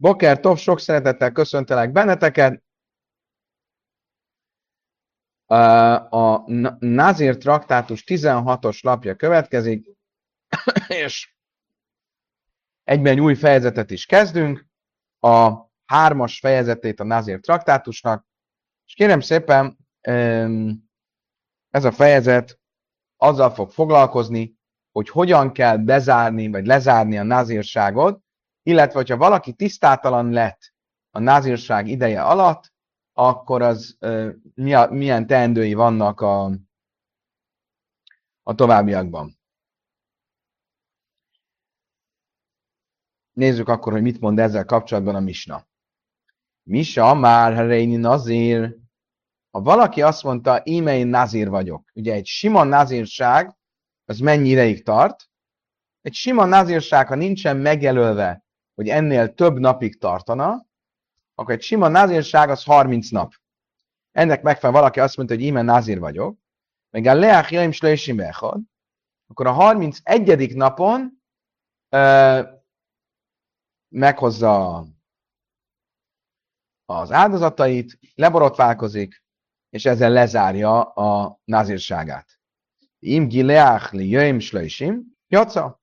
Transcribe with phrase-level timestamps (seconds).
[0.00, 2.62] Boker Tov, sok szeretettel köszöntelek benneteket.
[6.10, 9.86] A Nazir traktátus 16-os lapja következik,
[11.04, 11.34] és
[12.84, 14.66] egyben új fejezetet is kezdünk,
[15.18, 15.52] a
[15.84, 18.26] hármas fejezetét a Nazir traktátusnak,
[18.86, 19.78] és kérem szépen,
[21.70, 22.60] ez a fejezet
[23.16, 24.58] azzal fog foglalkozni,
[24.92, 28.22] hogy hogyan kell bezárni, vagy lezárni a nazírságot,
[28.62, 30.74] illetve hogyha valaki tisztátalan lett
[31.10, 32.72] a názírság ideje alatt,
[33.12, 33.98] akkor az
[34.90, 36.44] milyen teendői vannak a,
[38.42, 39.38] a továbbiakban.
[43.32, 45.68] Nézzük akkor, hogy mit mond ezzel kapcsolatban a Misna.
[46.62, 48.76] Misa már Reini Nazir.
[49.50, 51.90] Ha valaki azt mondta, íme én nazír vagyok.
[51.94, 53.56] Ugye egy sima nazírság,
[54.04, 55.28] az mennyi ideig tart?
[56.00, 58.44] Egy sima nazírság, ha nincsen megjelölve
[58.80, 60.66] hogy ennél több napig tartana,
[61.34, 63.34] akkor egy sima názírság az 30 nap.
[64.10, 66.38] Ennek megfelelően valaki azt mondta, hogy íme názír vagyok,
[66.90, 68.20] meg a leach jaim slöjsim
[69.26, 70.54] akkor a 31.
[70.54, 71.22] napon
[71.88, 72.42] ö,
[73.88, 74.86] meghozza
[76.84, 79.24] az áldozatait, leborotválkozik,
[79.70, 82.38] és ezzel lezárja a názírságát.
[82.98, 85.79] Im gileach li jöjjm slöjsim, jaca.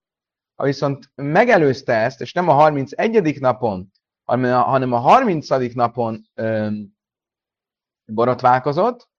[0.58, 3.40] Ha viszont megelőzte ezt, és nem a 31.
[3.40, 3.92] napon,
[4.24, 5.74] hanem a 30.
[5.74, 6.96] napon öm,
[8.06, 9.10] borotválkozott,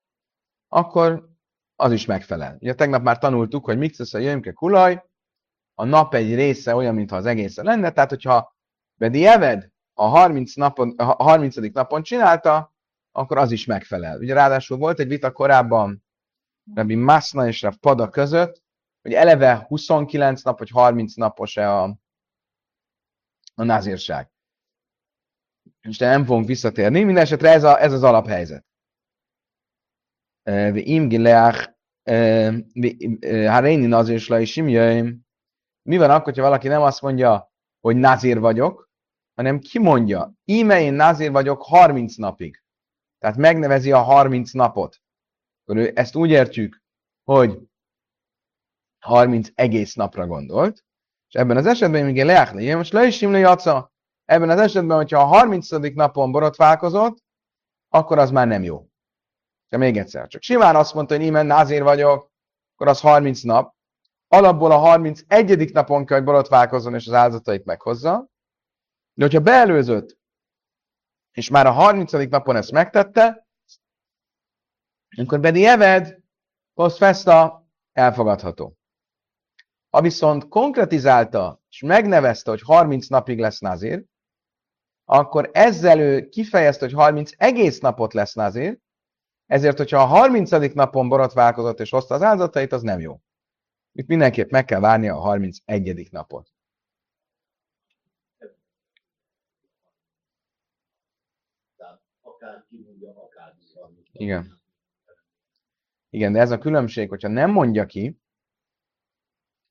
[0.68, 1.28] akkor
[1.76, 2.56] az is megfelel.
[2.60, 5.04] Ugye tegnap már tanultuk, hogy mixus a jöjjmke kulaj,
[5.74, 8.56] a nap egy része olyan, mintha az egész lenne, tehát hogyha
[8.94, 11.56] Bedi Eved a 30, napon, a 30.
[11.72, 12.74] napon csinálta,
[13.12, 14.18] akkor az is megfelel.
[14.18, 16.04] Ugye ráadásul volt egy vita korábban
[16.74, 18.62] Rabbi Masna és Rav Pada között,
[19.02, 21.98] hogy eleve 29 nap vagy 30 napos-e a,
[23.54, 24.30] a názírság.
[25.80, 28.66] És nem fogunk visszatérni, minden esetre ez, a, ez az alaphelyzet.
[30.72, 31.76] Im gileach
[33.46, 38.90] haréni nazírsla is Mi van akkor, ha valaki nem azt mondja, hogy nazír vagyok,
[39.34, 42.62] hanem kimondja, íme én nazír vagyok 30 napig.
[43.18, 44.96] Tehát megnevezi a 30 napot.
[45.64, 46.82] Akkor ezt úgy értjük,
[47.24, 47.67] hogy
[49.08, 50.84] 30 egész napra gondolt,
[51.28, 53.92] és ebben az esetben még leállni, most le is jaca,
[54.24, 55.68] ebben az esetben, hogyha a 30.
[55.94, 57.18] napon borotválkozott,
[57.88, 58.88] akkor az már nem jó.
[59.68, 62.32] De még egyszer, csak simán azt mondta, hogy imen názér vagyok,
[62.74, 63.74] akkor az 30 nap,
[64.28, 65.72] alapból a 31.
[65.72, 68.28] napon kell, hogy borotválkozzon és az áldozatait meghozza,
[69.14, 70.18] de hogyha beelőzött,
[71.32, 72.12] és már a 30.
[72.12, 73.46] napon ezt megtette,
[75.16, 76.18] akkor Bedi Eved,
[76.74, 78.77] post festa elfogadható.
[79.90, 84.04] Ha viszont konkretizálta, és megnevezte, hogy 30 napig lesz nazir,
[85.04, 88.78] akkor ezzel ő kifejezte, hogy 30 egész napot lesz nazir,
[89.46, 90.50] ezért, hogyha a 30.
[90.74, 93.20] napon borotválkozott és hozta az áldozatait, az nem jó.
[93.92, 96.08] Itt mindenképp meg kell várnia a 31.
[96.10, 96.48] napot.
[104.12, 104.60] Igen.
[106.10, 108.18] Igen, de ez a különbség, hogyha nem mondja ki,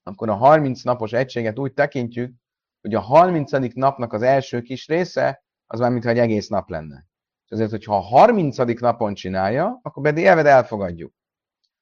[0.07, 2.35] akkor a 30 napos egységet úgy tekintjük,
[2.81, 3.51] hogy a 30.
[3.73, 7.05] napnak az első kis része, az már mintha egy egész nap lenne.
[7.45, 8.57] És azért, hogyha a 30.
[8.79, 11.13] napon csinálja, akkor pedig elved elfogadjuk.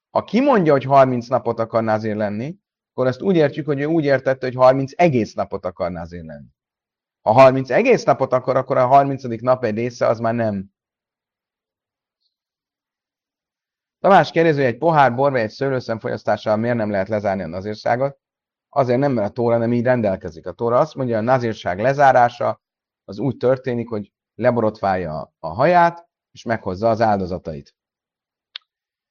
[0.09, 2.55] Ha kimondja, hogy 30 napot akarná azért lenni,
[2.91, 6.47] akkor azt úgy értjük, hogy ő úgy értette, hogy 30 egész napot akarná azért lenni.
[7.21, 9.41] Ha 30 egész napot akar, akkor a 30.
[9.41, 10.74] nap egy része az már nem.
[14.05, 17.47] Tamás kérdező, hogy egy pohár bor vagy egy szőlőszem fogyasztással miért nem lehet lezárni a
[17.47, 18.17] nazírságot?
[18.69, 20.45] Azért nem, mert a Tóra nem így rendelkezik.
[20.45, 22.61] A Tóra azt mondja, a nazírság lezárása
[23.05, 27.75] az úgy történik, hogy leborotválja a haját, és meghozza az áldozatait.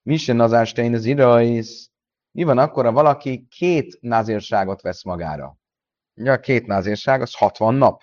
[0.03, 1.91] Mission nazárstein az irajsz.
[2.31, 5.57] Mi van akkor, ha valaki két nazírságot vesz magára?
[6.17, 8.03] Ugye a két nazírság az 60 nap.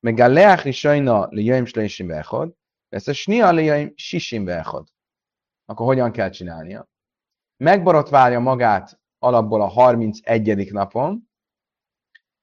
[0.00, 2.54] Meg a leach is sajna lijaim sleisim vechod,
[2.88, 4.88] ezt a snia lijaim sisim vechod.
[5.64, 6.88] Akkor hogyan kell csinálnia?
[7.56, 10.72] Megborotválja magát alapból a 31.
[10.72, 11.30] napon,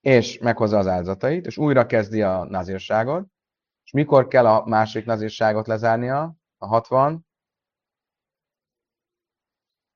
[0.01, 3.27] és meghozza az áldozatait, és újra kezdi a nazírságot,
[3.83, 6.35] és mikor kell a másik nazírságot lezárnia?
[6.57, 7.27] A 60.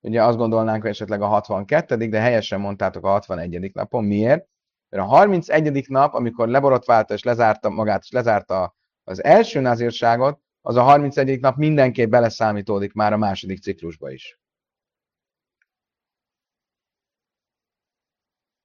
[0.01, 3.71] Ugye azt gondolnánk, hogy esetleg a 62 de helyesen mondtátok a 61.
[3.73, 4.03] napon.
[4.03, 4.47] Miért?
[4.89, 5.85] Mert a 31.
[5.89, 11.39] nap, amikor leborotválta és lezárta magát, és lezárta az első nazírságot, az a 31.
[11.39, 14.39] nap mindenképp beleszámítódik már a második ciklusba is.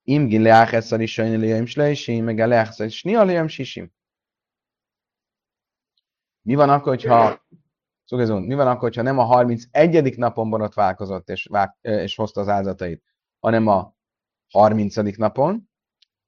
[0.02, 3.92] Im gileach eszar is sajni liaim slejsim, meg a leachszar is ni a liaim sisim.
[6.42, 7.46] Mi van akkor, hogyha
[8.04, 10.16] Szóval mi van akkor, hogyha nem a 31.
[10.16, 11.48] napon borotválkozott és,
[11.80, 13.02] és hozta az áldozatait,
[13.38, 13.94] hanem a
[14.50, 15.16] 30.
[15.16, 15.70] napon,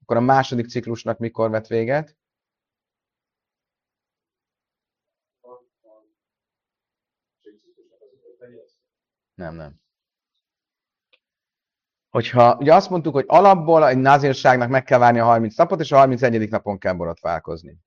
[0.01, 2.17] akkor a második ciklusnak mikor vett véget?
[9.41, 9.79] Nem, nem.
[12.09, 15.91] Hogyha ugye azt mondtuk, hogy alapból egy názírságnak meg kell várni a 30 napot, és
[15.91, 16.49] a 31.
[16.49, 17.77] napon kell borotválkozni.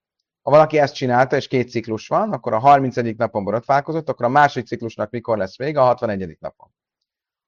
[0.42, 3.16] Ha valaki ezt csinálta, és két ciklus van, akkor a 31.
[3.16, 5.80] napon borotválkozott, akkor a második ciklusnak mikor lesz vége?
[5.80, 6.36] A 61.
[6.40, 6.74] napon.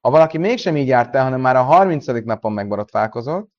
[0.01, 2.05] Ha valaki mégsem így járt el, hanem már a 30.
[2.05, 3.51] napon megborotválkozott,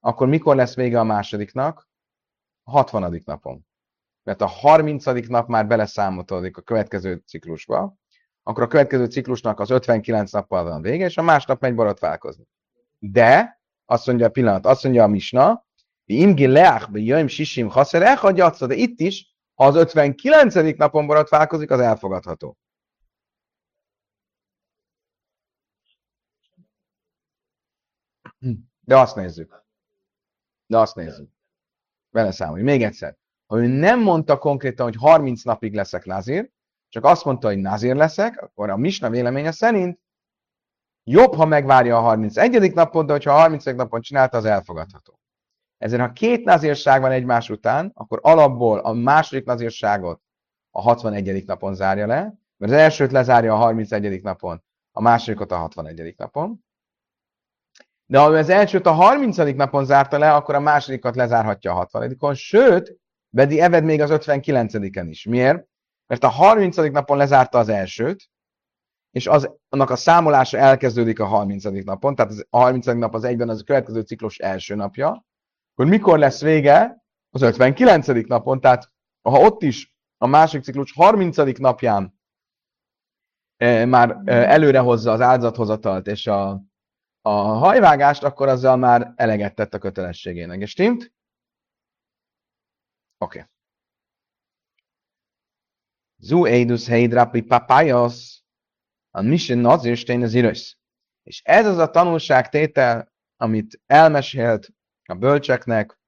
[0.00, 1.88] akkor mikor lesz vége a másodiknak?
[2.62, 3.22] A 60.
[3.24, 3.66] napon.
[4.22, 5.04] Mert a 30.
[5.28, 7.96] nap már beleszámolódik a következő ciklusba,
[8.48, 12.44] akkor a következő ciklusnak az 59 nappal van vége, és a másnap megy borotválkozni.
[12.98, 15.66] De, azt mondja a pillanat, azt mondja a Misna,
[16.04, 20.76] Imgi leach be jöjjm sisim haszer echad de itt is, ha az 59.
[20.76, 22.56] napon borotválkozik, az elfogadható.
[28.80, 29.64] De azt nézzük.
[30.66, 31.30] De azt nézzük.
[32.10, 32.62] Vele számolj.
[32.62, 33.16] Még egyszer.
[33.46, 36.50] Ha ő nem mondta konkrétan, hogy 30 napig leszek nazír,
[36.88, 40.00] csak azt mondta, hogy nazír leszek, akkor a Misna véleménye szerint
[41.04, 42.74] jobb, ha megvárja a 31.
[42.74, 43.64] napot, de hogyha a 30.
[43.64, 45.18] napon csinálta, az elfogadható.
[45.78, 50.20] Ezért, ha két nazírság van egymás után, akkor alapból a második nazírságot
[50.70, 51.44] a 61.
[51.44, 52.20] napon zárja le,
[52.56, 54.22] mert az elsőt lezárja a 31.
[54.22, 54.62] napon,
[54.92, 56.14] a másodikat a 61.
[56.16, 56.64] napon.
[58.06, 59.36] De ha az elsőt a 30.
[59.36, 62.34] napon zárta le, akkor a másodikat lezárhatja a 60.
[62.34, 62.96] Sőt,
[63.28, 65.24] Bedi Eved még az 59-en is.
[65.24, 65.66] Miért?
[66.08, 66.76] Mert a 30.
[66.76, 68.30] napon lezárta az elsőt,
[69.10, 71.64] és az, annak a számolása elkezdődik a 30.
[71.64, 72.86] napon, tehát a 30.
[72.86, 75.24] nap az egyben az a következő ciklus első napja,
[75.74, 78.06] hogy mikor lesz vége az 59.
[78.26, 81.36] napon, tehát ha ott is a másik ciklus 30.
[81.58, 82.18] napján
[83.56, 86.62] e, már e, előre hozza az áldozathozatalt és a,
[87.20, 90.60] a hajvágást, akkor azzal már eleget tett a kötelességének.
[90.60, 91.12] És stimmt?
[93.18, 93.38] Oké.
[93.38, 93.57] Okay.
[96.20, 98.42] Zu eidus heidrapi papayos,
[99.10, 100.34] a mission nazir stein az
[101.22, 104.68] És ez az a tanulságtétel, amit elmesélt
[105.04, 105.98] a bölcseknek,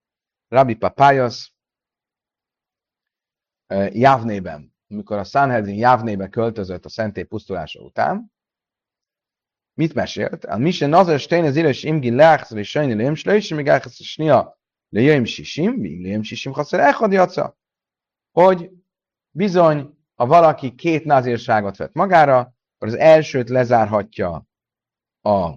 [0.48, 1.52] Rabbi Papályos
[3.92, 8.32] Javnében, amikor a Sanhedrin Javnébe költözött a szentély pusztulása után,
[9.74, 10.44] mit mesélt?
[10.44, 14.58] A Mise Nazar Stein az éles imgi leachsz, és sajni lejem slöjsim, még elkezd snia
[14.88, 16.94] lejem sisim, míg lejem sisim haszer
[18.30, 18.70] hogy
[19.30, 24.46] bizony, ha valaki két nazírságot vett magára, akkor az elsőt lezárhatja
[25.20, 25.54] a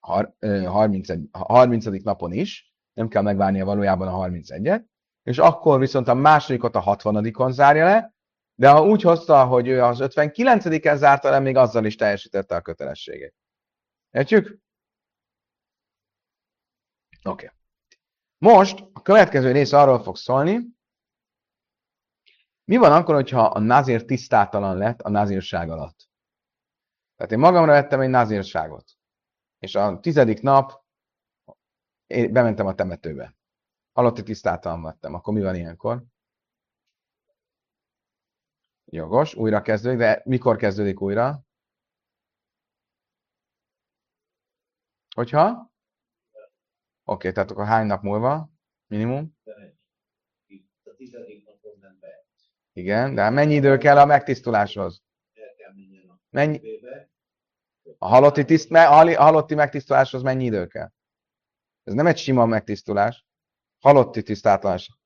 [0.00, 1.08] 30.
[1.30, 1.84] 30.
[1.84, 4.84] napon is, nem kell megvárnia valójában a 31-et,
[5.22, 8.14] és akkor viszont a másodikot a 60-on zárja le,
[8.54, 12.60] de ha úgy hozta, hogy ő az 59-en zárta le, még azzal is teljesítette a
[12.60, 13.34] kötelességét.
[14.10, 14.46] Értjük?
[17.24, 17.44] Oké.
[17.44, 17.48] Okay.
[18.38, 20.76] Most a következő rész arról fog szólni,
[22.68, 26.08] mi van akkor, hogyha a nazír tisztátalan lett a nazírság alatt?
[27.16, 28.84] Tehát én magamra vettem egy nazírságot,
[29.58, 30.84] és a tizedik nap
[32.06, 33.36] én bementem a temetőbe.
[33.92, 35.14] Halotti tisztátalan vettem.
[35.14, 36.04] Akkor mi van ilyenkor?
[38.84, 41.42] Jogos, újra kezdődik, de mikor kezdődik újra?
[45.14, 45.48] Hogyha?
[45.50, 45.70] Oké,
[47.04, 48.50] okay, tehát akkor hány nap múlva?
[48.86, 49.36] Minimum?
[52.78, 55.02] Igen, de mennyi idő kell a megtisztuláshoz?
[56.30, 56.60] Mennyi?
[57.98, 60.90] A halotti, tiszt, a halotti megtisztuláshoz mennyi idő kell?
[61.84, 63.26] Ez nem egy sima megtisztulás.
[63.78, 64.96] Halotti tisztátlanság.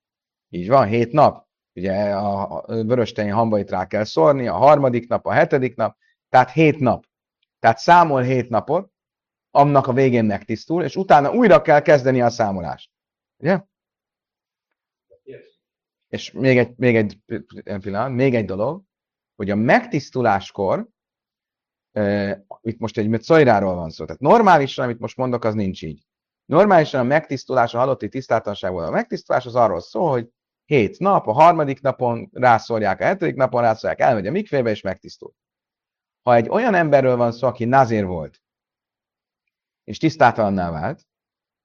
[0.49, 1.47] Így van, hét nap.
[1.75, 5.97] Ugye a vöröstényi hambait rá kell szórni, a harmadik nap, a hetedik nap,
[6.29, 7.05] tehát hét nap.
[7.59, 8.93] Tehát számol hét napot,
[9.51, 12.91] annak a végén megtisztul, és utána újra kell kezdeni a számolást.
[13.37, 13.61] Ugye?
[16.13, 17.19] És még egy, még egy
[17.81, 18.83] pillanat, még egy dolog,
[19.35, 20.89] hogy a megtisztuláskor,
[21.99, 26.07] uh, itt most egy szajráról van szó, tehát normálisan, amit most mondok, az nincs így.
[26.45, 30.29] Normálisan a megtisztulás, a halotti tisztátalanságból a megtisztulás az arról szól, hogy
[30.65, 35.33] hét nap, a harmadik napon rászólják, a hetedik napon rászólják, elmegy a mikvébe és megtisztul.
[36.23, 38.43] Ha egy olyan emberről van szó, aki nazér volt,
[39.85, 41.07] és tisztátalanná vált,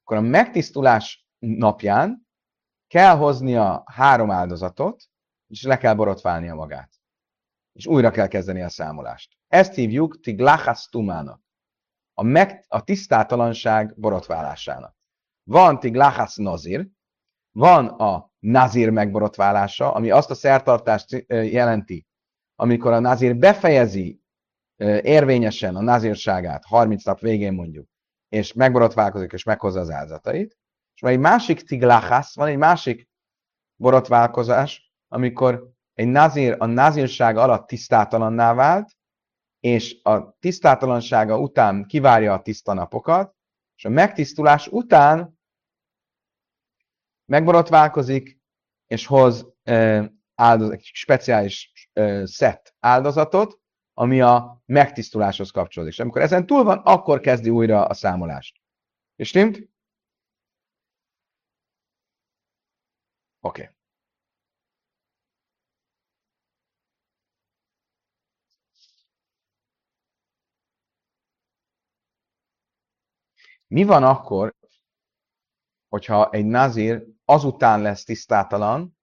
[0.03, 2.26] akkor a megtisztulás napján
[2.87, 5.03] kell hoznia három áldozatot,
[5.47, 6.89] és le kell borotválnia magát.
[7.73, 9.37] És újra kell kezdeni a számolást.
[9.47, 11.41] Ezt hívjuk tiglachasztumának
[12.13, 14.95] a, meg, a tisztátalanság borotválásának.
[15.43, 16.87] Van tiglachas nazir,
[17.57, 22.05] Van a nazír megborotválása, ami azt a szertartást jelenti,
[22.55, 24.21] amikor a nazír befejezi
[25.01, 27.87] érvényesen a nazírságát, 30 nap végén mondjuk,
[28.29, 30.57] és megborotválkozik, és meghozza az áldozatait.
[30.97, 33.09] És van egy másik tigláhász, van egy másik
[33.75, 38.97] borotválkozás, amikor egy nazír a nazírság alatt tisztátalanná vált,
[39.59, 43.35] és a tisztátalansága után kivárja a tiszta napokat,
[43.75, 45.39] és a megtisztulás után
[47.25, 48.39] megborotválkozik,
[48.87, 49.53] és hoz
[50.35, 51.71] áldozat, egy speciális
[52.23, 53.59] szett áldozatot,
[53.93, 55.93] ami a megtisztuláshoz kapcsolódik.
[55.93, 58.61] És amikor ezen túl van, akkor kezdi újra a számolást.
[59.15, 59.75] És stimmt?
[63.47, 63.69] Oké.
[73.67, 74.55] Mi van akkor,
[75.87, 78.97] hogyha egy nazír azután lesz tisztátalan,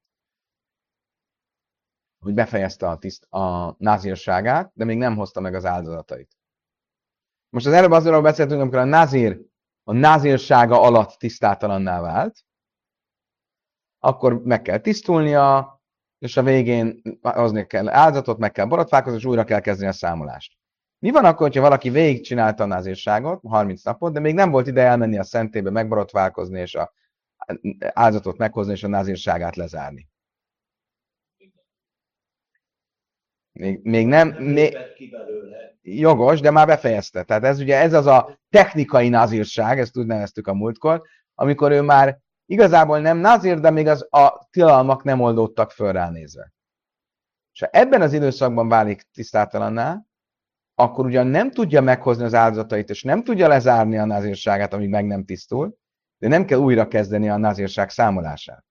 [2.18, 6.36] hogy befejezte a, tiszt, a názírságát, de még nem hozta meg az áldozatait.
[7.48, 9.40] Most az előbb azról beszéltünk, amikor a nazír
[9.82, 12.44] a názírsága alatt tisztátalanná vált,
[14.04, 15.80] akkor meg kell tisztulnia,
[16.18, 20.52] és a végén hozni kell áldozatot, meg kell borotválkozni, és újra kell kezdeni a számolást.
[20.98, 24.82] Mi van akkor, hogyha valaki végigcsinálta a názírságot, 30 napot, de még nem volt ide
[24.82, 26.92] elmenni a szentébe, megborotválkozni, és a
[27.78, 30.08] áldozatot meghozni, és a názírságát lezárni?
[33.52, 34.28] Még, még nem...
[34.28, 34.76] Még,
[35.82, 37.22] jogos, de már befejezte.
[37.22, 41.02] Tehát ez ugye ez az a technikai nazírság, ezt úgy neveztük a múltkor,
[41.34, 46.52] amikor ő már igazából nem nazír, de még az a tilalmak nem oldódtak föl ránézve.
[47.52, 50.04] És ha ebben az időszakban válik tisztátalanná,
[50.74, 55.06] akkor ugyan nem tudja meghozni az áldozatait, és nem tudja lezárni a nazírságát, amíg meg
[55.06, 55.76] nem tisztul,
[56.18, 58.64] de nem kell újra kezdeni a nazírság számolását.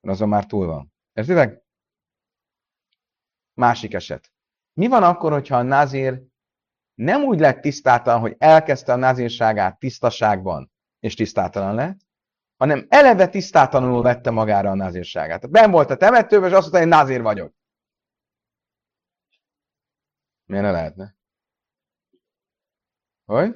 [0.00, 0.92] Azon már túl van.
[1.12, 1.62] Értitek?
[3.54, 4.32] Másik eset.
[4.72, 6.22] Mi van akkor, hogyha a nazír
[6.94, 11.98] nem úgy lett tisztátalan, hogy elkezdte a nazírságát tisztaságban, és tisztátalan lett,
[12.58, 15.50] hanem eleve tisztátalanul vette magára a nazírságát.
[15.50, 17.54] Ben volt a temetőben, és azt mondta, hogy nazír vagyok.
[20.44, 21.16] Miért ne lehetne?
[23.24, 23.54] Hogy?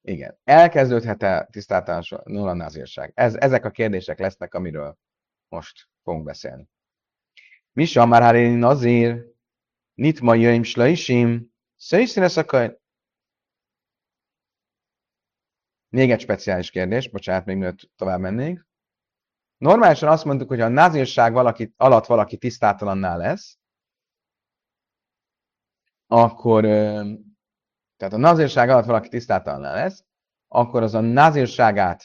[0.00, 0.38] Igen.
[0.44, 3.12] Elkezdődhet-e tisztátalanul a nazírság?
[3.14, 4.98] Ez, ezek a kérdések lesznek, amiről
[5.48, 6.68] most fogunk beszélni.
[7.72, 9.24] Misa már haréni nazír,
[9.94, 12.77] nitma jöjjm slaisim, szöjszíne szakaj.
[15.88, 18.66] Még egy speciális kérdés, bocsánat, még mielőtt tovább mennénk.
[19.56, 23.58] Normálisan azt mondtuk, hogy a nazírság valaki, alatt valaki tisztátalanná lesz,
[26.06, 26.62] akkor,
[27.96, 30.04] tehát a nazírság alatt valaki tisztátalanná lesz,
[30.48, 32.04] akkor az a nazírságát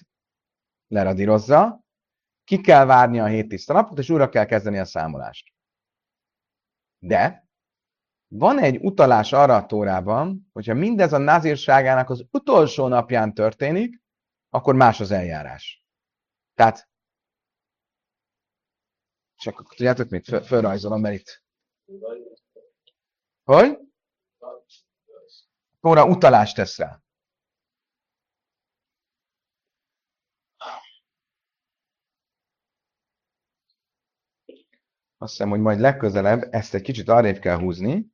[0.88, 1.84] leradírozza,
[2.44, 5.54] ki kell várni a hét tiszta napot, és újra kell kezdeni a számolást.
[7.00, 7.43] De
[8.36, 14.02] van egy utalás arra a tórában, hogyha mindez a nazírságának az utolsó napján történik,
[14.50, 15.86] akkor más az eljárás.
[16.54, 16.90] Tehát,
[19.36, 21.44] csak tudjátok mit, föl, fölrajzolom, mert itt.
[23.44, 23.78] Hogy?
[25.80, 27.02] Tóra utalást tesz rá.
[35.18, 38.13] Azt hiszem, hogy majd legközelebb ezt egy kicsit arrébb kell húzni,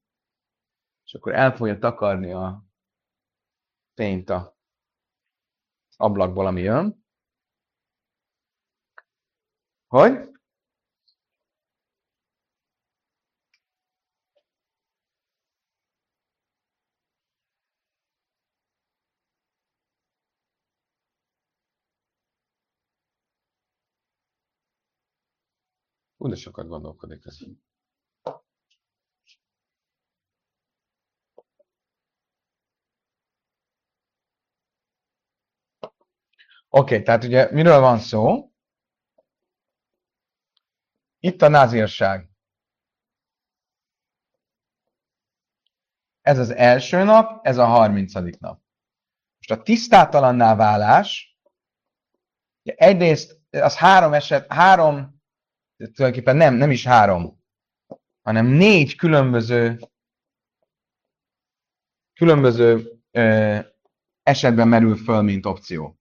[1.10, 2.66] és akkor el fogja takarni a
[3.94, 4.58] fényt a
[5.98, 7.06] ablakból, ami jön.
[9.88, 10.30] Hogy?
[26.18, 27.38] Úgy sokat gondolkodik ez.
[36.70, 38.52] Oké, tehát ugye miről van szó?
[41.20, 42.30] Itt a názírság.
[46.22, 48.62] Ez az első nap, ez a harmincadik nap.
[49.38, 51.38] Most a tisztátalanná válás,
[52.64, 55.22] ugye egyrészt az három eset, három
[55.78, 57.44] tulajdonképpen nem, nem is három,
[58.22, 59.80] hanem négy különböző
[62.14, 63.60] különböző ö,
[64.24, 65.99] esetben merül föl, mint opció.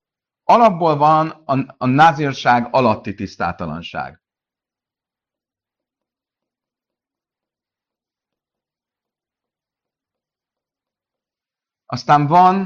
[0.50, 4.22] Alapból van a, a názírság alatti tisztátalanság.
[11.86, 12.56] Aztán van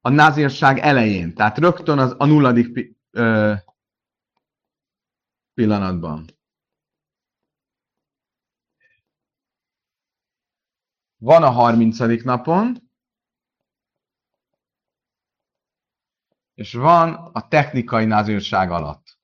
[0.00, 3.54] a názírság elején, tehát rögtön az, a nulladik ö,
[5.54, 6.26] pillanatban.
[11.16, 12.22] Van a 30.
[12.24, 12.83] napon,
[16.54, 19.18] és van a technikai názírság alatt.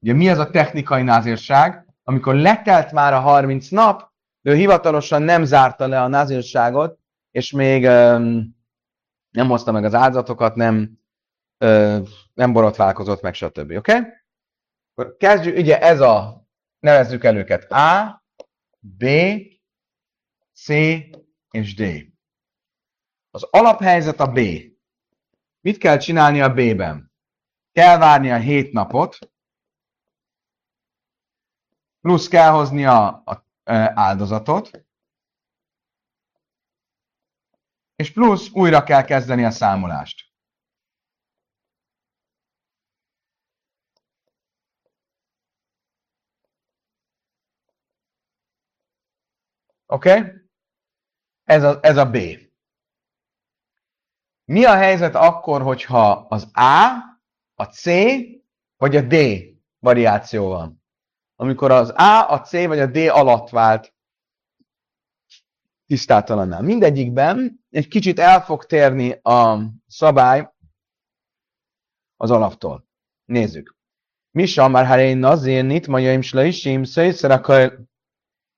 [0.00, 1.86] Ugye mi ez a technikai názírság?
[2.04, 4.10] Amikor letelt már a 30 nap,
[4.40, 6.98] de ő hivatalosan nem zárta le a názírságot,
[7.30, 8.56] és még um,
[9.30, 10.98] nem hozta meg az áldozatokat, nem,
[12.34, 13.58] nem borotválkozott meg, stb.
[13.58, 13.76] Oké?
[13.76, 14.00] Okay?
[14.94, 16.46] Akkor kezdjük, ugye ez a,
[16.78, 18.22] nevezzük el őket A,
[18.78, 19.04] B,
[20.54, 20.68] C
[21.50, 22.14] és D.
[23.36, 24.38] Az alaphelyzet a B.
[25.60, 27.12] Mit kell csinálni a B-ben?
[27.72, 29.18] Kell várni a 7 napot,
[32.00, 33.44] plusz kell hozni a, a,
[33.94, 34.70] áldozatot,
[37.96, 40.32] és plusz újra kell kezdeni a számolást.
[49.86, 50.10] Oké?
[50.10, 50.32] Okay?
[51.44, 52.45] Ez, a, ez a B.
[54.48, 56.86] Mi a helyzet akkor, hogyha az A,
[57.54, 57.84] a C
[58.76, 59.14] vagy a D
[59.78, 60.82] variáció van?
[61.36, 63.94] Amikor az A, a C vagy a D alatt vált
[65.86, 66.62] tisztátalannál.
[66.62, 70.50] Mindegyikben egy kicsit el fog térni a szabály
[72.16, 72.88] az alaptól.
[73.24, 73.76] Nézzük.
[74.30, 77.80] Misa már hát én azért nit majaim slaisim szöjszer akar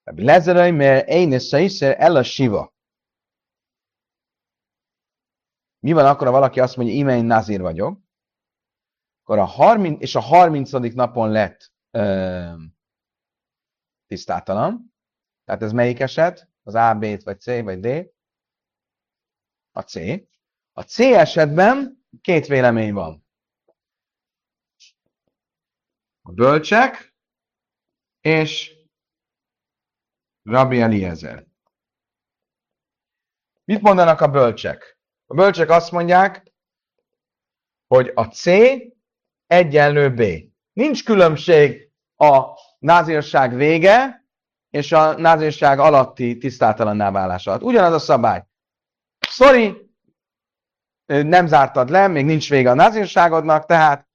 [0.04, 2.76] lezeraj, mert én szöjszer el a siva.
[5.80, 8.00] Mi van akkor, ha valaki azt mondja, ime én nazír vagyok,
[9.22, 10.70] akkor a 30, és a 30.
[10.94, 12.52] napon lett ö,
[14.06, 14.94] tisztátalan.
[15.44, 16.50] Tehát ez melyik eset?
[16.62, 17.86] Az A, B, vagy C, vagy D?
[19.72, 19.94] A C.
[20.72, 23.26] A C esetben két vélemény van.
[26.22, 27.14] A bölcsek
[28.20, 28.76] és
[30.42, 31.46] Rabbi Eliezer.
[33.64, 34.97] Mit mondanak a bölcsek?
[35.30, 36.52] A bölcsek azt mondják,
[37.86, 38.46] hogy a C
[39.46, 40.22] egyenlő B.
[40.72, 42.44] Nincs különbség a
[42.78, 44.26] názírság vége
[44.70, 47.46] és a názírság alatti tisztátalanná válás.
[47.46, 48.46] Ugyanaz a szabály.
[49.28, 49.90] Sorry,
[51.06, 54.08] nem zártad le, még nincs vége a názírságodnak, tehát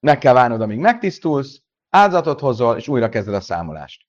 [0.00, 4.06] meg kell várnod, amíg megtisztulsz, áldozatot hozol, és újra kezded a számolást.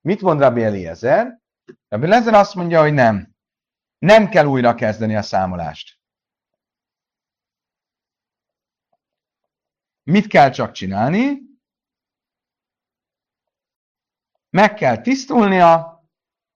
[0.00, 1.40] Mit mond Rabbi Eliezer?
[1.88, 3.33] Rabbi Eliezer azt mondja, hogy nem.
[4.04, 5.98] Nem kell újra kezdeni a számolást.
[10.02, 11.38] Mit kell csak csinálni?
[14.50, 16.02] Meg kell tisztulnia,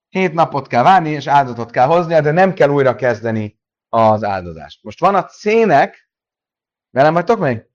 [0.09, 3.59] hét napot kell várni, és áldozatot kell hoznia, de nem kell újra kezdeni
[3.89, 4.83] az áldozást.
[4.83, 6.09] Most van a C-nek,
[6.89, 7.65] velem vagytok még?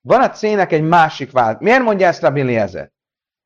[0.00, 1.60] Van a C-nek egy másik vált.
[1.60, 2.92] Miért mondja ezt a Eliezer?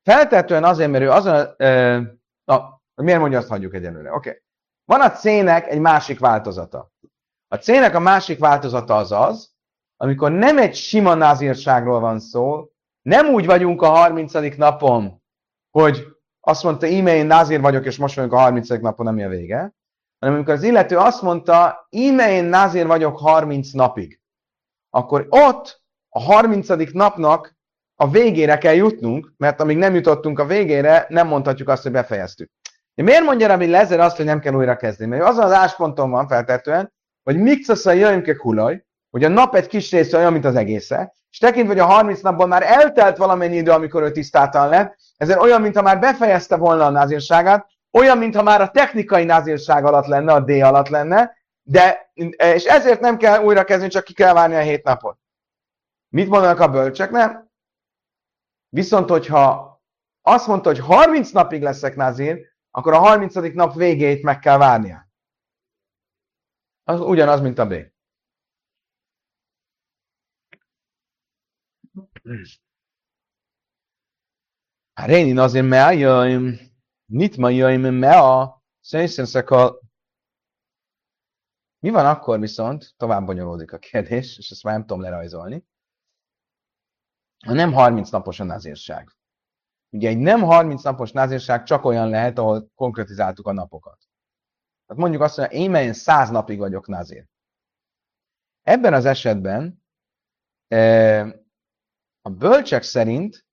[0.03, 2.01] Feltetően azért, mert ő azon, ö,
[2.43, 4.13] na, miért mondja azt, hagyjuk egyelőre.
[4.13, 4.29] Oké.
[4.29, 4.47] Okay.
[4.89, 6.91] Van a C-nek egy másik változata.
[7.47, 9.51] A C-nek a másik változata az az,
[9.97, 12.69] amikor nem egy sima názírságról van szó,
[13.01, 14.55] nem úgy vagyunk a 30.
[14.57, 15.23] napon,
[15.69, 16.05] hogy
[16.39, 18.69] azt mondta, íme én názír vagyok, és most vagyunk a 30.
[18.69, 19.73] napon, ami a vége,
[20.19, 24.21] hanem amikor az illető azt mondta, íme én názír vagyok 30 napig,
[24.89, 26.67] akkor ott a 30.
[26.91, 27.57] napnak
[27.95, 32.51] a végére kell jutnunk, mert amíg nem jutottunk a végére, nem mondhatjuk azt, hogy befejeztük.
[32.99, 35.09] De miért mondja Rabbi Lezer azt, hogy nem kell újra kezdeni?
[35.09, 39.91] Mert azon az ásponton van feltetően, hogy mixasza jöjjönke kulaj, hogy a nap egy kis
[39.91, 43.71] része olyan, mint az egésze, és tekintve, hogy a 30 napban már eltelt valamennyi idő,
[43.71, 48.61] amikor ő tisztátalan lett, ezért olyan, mintha már befejezte volna a názírságát, olyan, mintha már
[48.61, 53.63] a technikai názírság alatt lenne, a D alatt lenne, de, és ezért nem kell újra
[53.63, 55.17] kezdeni, csak ki kell várni a hét napot.
[56.09, 57.11] Mit mondanak a bölcsek?
[57.11, 57.49] Nem.
[58.69, 59.77] Viszont, hogyha
[60.21, 63.33] azt mondta, hogy 30 napig leszek nazír, akkor a 30.
[63.53, 65.07] nap végét meg kell várnia.
[66.83, 67.73] Az ugyanaz, mint a B.
[74.93, 76.59] Hát én azért meljaim,
[77.05, 79.81] nit jaim mea, szénszenszekkal.
[81.79, 85.65] Mi van akkor viszont, tovább bonyolódik a kérdés, és ezt már nem tudom lerajzolni,
[87.45, 89.18] ha nem 30 napos a nazírság.
[89.89, 93.97] Ugye egy nem 30 napos názírság csak olyan lehet, ahol konkretizáltuk a napokat.
[94.85, 97.25] Tehát mondjuk azt mondja, én melyen 100 napig vagyok názír.
[98.61, 99.83] Ebben az esetben
[100.67, 101.21] e,
[102.21, 103.45] a bölcsek szerint,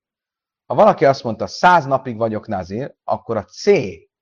[0.65, 3.65] ha valaki azt mondta, 100 napig vagyok názír, akkor a C,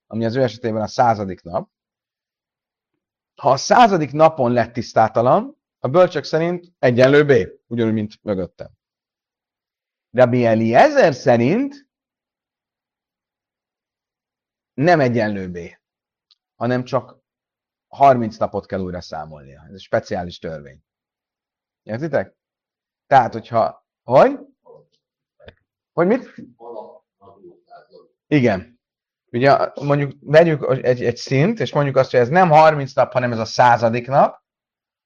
[0.07, 1.69] ami az ő esetében a századik nap,
[3.35, 8.71] Ha a századik napon lett tisztátalan, a bölcsök szerint egyenlő B, ugyanúgy, mint mögöttem.
[10.11, 11.84] Rabbi Eliezer szerint
[14.75, 15.57] nem egyenlő B,
[16.55, 17.17] hanem csak
[17.87, 19.63] 30 napot kell újra számolnia.
[19.67, 20.83] Ez egy speciális törvény.
[21.83, 22.35] Értitek?
[23.07, 23.87] Tehát, hogyha...
[24.03, 24.39] Hogy?
[25.93, 26.35] Hogy mit?
[28.27, 28.79] Igen.
[29.31, 33.31] Ugye mondjuk vegyük egy, egy szint, és mondjuk azt, hogy ez nem 30 nap, hanem
[33.31, 34.43] ez a századik nap,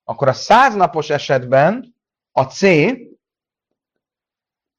[0.03, 1.95] akkor a száznapos esetben
[2.31, 2.61] a C,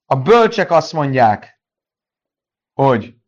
[0.05, 1.61] a bölcsek azt mondják,
[2.73, 3.20] hogy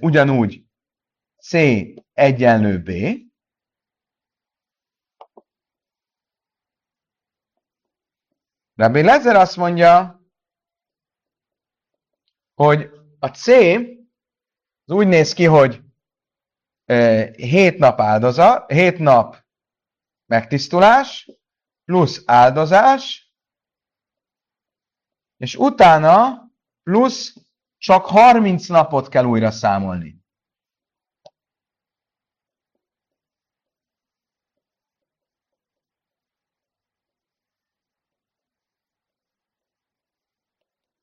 [0.00, 0.64] ugyanúgy
[1.38, 1.52] C
[2.12, 2.90] egyenlő B,
[8.78, 10.22] Rabbi Lezer azt mondja,
[12.54, 13.46] hogy a C
[14.84, 15.82] az úgy néz ki, hogy
[16.84, 19.44] e, 7 nap áldozat, 7 nap
[20.26, 21.30] megtisztulás,
[21.84, 23.32] plusz áldozás,
[25.36, 26.42] és utána
[26.82, 27.36] plusz
[27.78, 30.16] csak 30 napot kell újra számolni.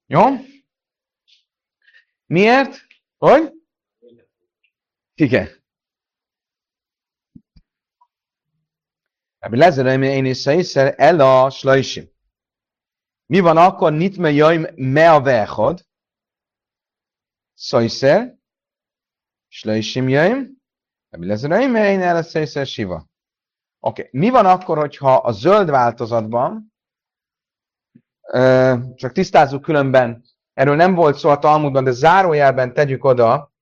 [0.08, 0.22] Jó?
[2.26, 2.78] Miért?
[3.18, 3.54] Hogy?
[5.14, 5.50] Igen.
[9.40, 12.10] Rabbi Lezer, én is szétszer el a slajsim.
[13.26, 15.86] Mi van akkor, nit me jaim me a vechod?
[21.10, 22.96] Rabbi Lezer, én el a szétszer siva.
[23.80, 24.20] Oké, okay.
[24.22, 26.74] mi van akkor, hogyha a zöld változatban,
[28.96, 33.54] csak tisztázzuk különben, erről nem volt szó a Talmudban, de zárójelben tegyük oda,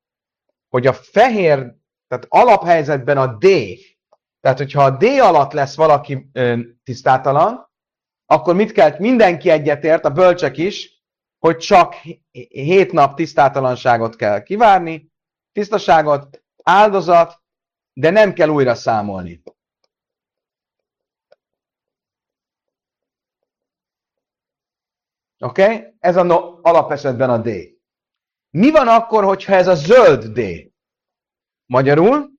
[0.69, 1.57] hogy a fehér,
[2.07, 3.47] tehát alaphelyzetben a D,
[4.39, 6.29] tehát, hogyha a D alatt lesz valaki
[6.83, 7.71] tisztátalan,
[8.25, 8.95] akkor mit kell?
[8.99, 10.92] Mindenki egyetért, a bölcsek is,
[11.43, 11.93] hogy csak
[12.49, 15.11] hét nap tisztátalanságot kell kivárni,
[15.51, 17.41] tisztaságot, áldozat,
[17.93, 19.43] de nem kell újra számolni.
[25.39, 25.63] Oké?
[25.63, 25.95] Okay?
[25.99, 27.49] Ez a no, alapesetben a D.
[28.49, 30.39] Mi van akkor, hogyha ez a zöld D?
[31.65, 32.31] Magyarul,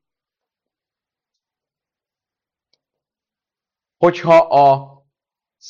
[3.97, 4.93] hogyha a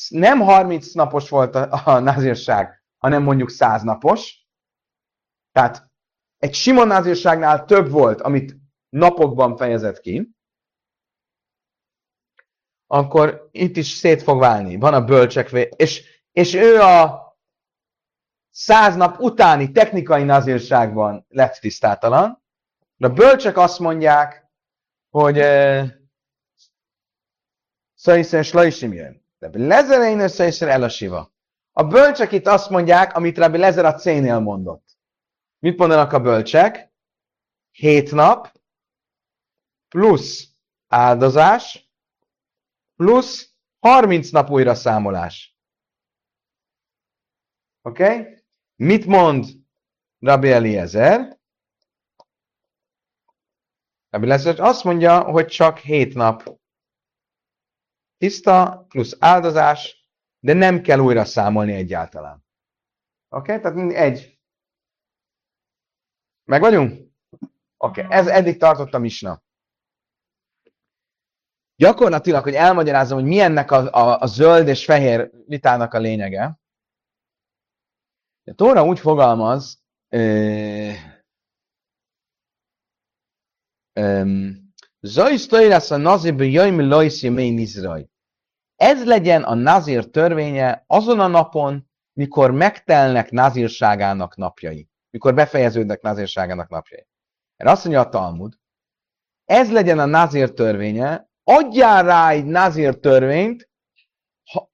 [0.09, 4.47] nem 30 napos volt a, a nazírság, hanem mondjuk 100 napos,
[5.53, 5.91] tehát
[6.39, 8.57] egy sima nazírságnál több volt, amit
[8.89, 10.35] napokban fejezett ki,
[12.87, 14.77] akkor itt is szét fog válni.
[14.77, 17.23] Van a bölcsekvé, és, és ő a
[18.51, 22.43] száz nap utáni technikai nazírságban lett tisztátalan,
[22.97, 24.51] de a bölcsek azt mondják,
[25.11, 25.37] hogy
[27.95, 29.27] Szajszer Slajsim jön.
[29.39, 31.34] Rabbi Lezer Einer Szajszer Elasiva.
[31.77, 34.99] A bölcsek itt azt mondják, amit Rabbi Lezer a C-nél mondott.
[35.59, 36.93] Mit mondanak a bölcsek?
[37.71, 38.61] Hét nap,
[39.89, 40.49] plusz
[40.89, 41.91] áldozás,
[42.97, 45.59] plusz 30 nap újra számolás.
[47.83, 48.03] Oké?
[48.03, 48.45] Okay?
[48.77, 49.47] Mit mond
[50.19, 51.41] Rabbi Eliezer?
[54.11, 56.59] Rabbi Eliezer azt mondja, hogy csak hét nap
[58.17, 60.04] tiszta plusz áldozás,
[60.45, 62.45] de nem kell újra számolni egyáltalán.
[63.29, 63.55] Oké?
[63.55, 63.73] Okay?
[63.73, 64.41] Tehát egy.
[66.45, 66.91] Meg vagyunk?
[67.77, 68.17] Oké, okay.
[68.19, 69.43] ez eddig tartott a misna.
[71.77, 76.59] Gyakorlatilag, hogy elmagyarázom, hogy milyennek a, a, a zöld és fehér vitának a lényege,
[78.45, 79.83] a Tóra úgy fogalmaz,
[85.01, 88.13] Zajsztojrász a nazirbe jöjjmi lojszi mény Izrael.
[88.77, 94.89] Ez legyen a nazír törvénye azon a napon, mikor megtelnek nazírságának napjai.
[95.11, 97.07] Mikor befejeződnek nazírságának napjai.
[97.57, 98.55] Erre azt mondja a Talmud,
[99.45, 103.69] ez legyen a nazír törvénye, adjál rá egy nazír törvényt,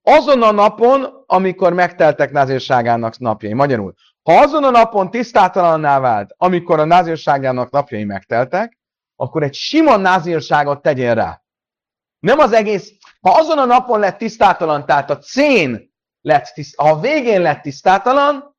[0.01, 3.53] azon a napon, amikor megteltek názírságának napjai.
[3.53, 8.79] Magyarul, ha azon a napon tisztátalanná vált, amikor a názírságának napjai megteltek,
[9.15, 11.41] akkor egy sima názírságot tegyél rá.
[12.19, 16.99] Nem az egész, ha azon a napon lett tisztátalan, tehát a cén lett tisztátalan, ha
[16.99, 18.55] a végén lett tisztátalan,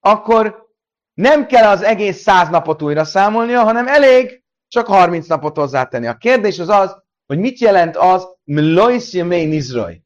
[0.00, 0.66] akkor
[1.14, 6.06] nem kell az egész száz napot újra számolnia, hanem elég csak 30 napot hozzátenni.
[6.06, 10.02] A kérdés az az, hogy mit jelent az, Mlois Yemei Nizroj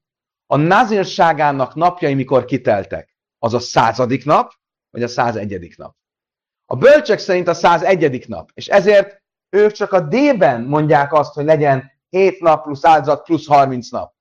[0.47, 3.17] a nazírságának napjai mikor kiteltek?
[3.39, 4.53] Az a századik nap,
[4.91, 5.97] vagy a százegyedik nap?
[6.67, 11.45] A bölcsek szerint a százegyedik nap, és ezért ők csak a D-ben mondják azt, hogy
[11.45, 14.13] legyen 7 nap plusz áldozat plusz 30 nap.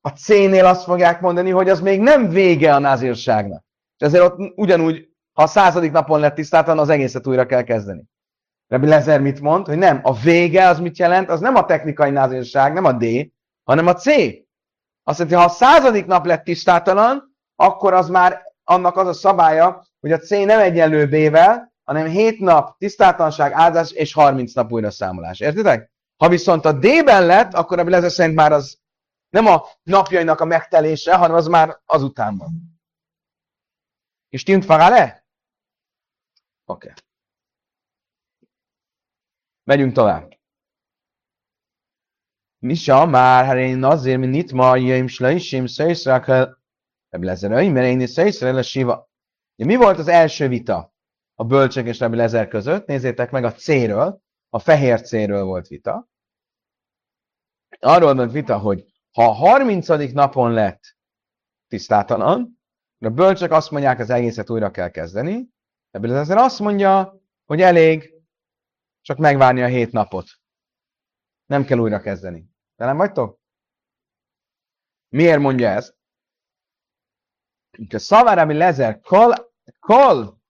[0.00, 3.64] A C-nél azt fogják mondani, hogy az még nem vége a názírságnak.
[3.96, 8.04] És ezért ott ugyanúgy, ha a századik napon lett tisztátlan, az egészet újra kell kezdeni.
[8.68, 9.66] Rabbi Lezer mit mond?
[9.66, 11.28] Hogy nem, a vége az mit jelent?
[11.28, 13.04] Az nem a technikai názírság, nem a D,
[13.64, 14.06] hanem a C.
[15.02, 19.84] Azt mondja, ha a századik nap lett tisztátalan, akkor az már annak az a szabálya,
[20.00, 24.90] hogy a C nem egyenlő B-vel, hanem 7 nap tisztátalanság, áldás és 30 nap újra
[24.90, 25.40] számolás.
[25.40, 25.92] Értitek?
[26.16, 28.82] Ha viszont a D-ben lett, akkor a Lezer szerint már az
[29.28, 32.80] nem a napjainak a megtelése, hanem az már azután van.
[34.28, 35.26] És stimmt le?
[36.64, 36.88] Oké.
[36.88, 37.02] Okay.
[39.64, 40.32] Megyünk tovább.
[42.58, 46.62] Misa már, hát én azért, mint itt ma, jöjjön slajsim, szajszrakel,
[47.08, 49.10] Rebbi Lezer, mert én is szajszrakel a siva.
[49.54, 50.94] Mi volt az első vita
[51.34, 52.86] a bölcsök és Lezer között?
[52.86, 54.23] Nézzétek meg a C-ről,
[54.54, 56.08] a fehér C-ről volt vita.
[57.80, 59.88] Arról volt vita, hogy ha a 30.
[60.12, 60.96] napon lett
[61.68, 62.60] tisztátalan,
[62.98, 65.48] a bölcsök azt mondják, az egészet újra kell kezdeni,
[65.90, 68.14] Rebbi Lezer azt mondja, hogy elég
[69.00, 70.26] csak megvárni a hét napot.
[71.46, 72.50] Nem kell újra kezdeni.
[72.76, 73.40] De nem vagytok?
[75.08, 75.96] Miért mondja ezt?
[77.88, 80.42] A szavára, ami lezer, kol, kol,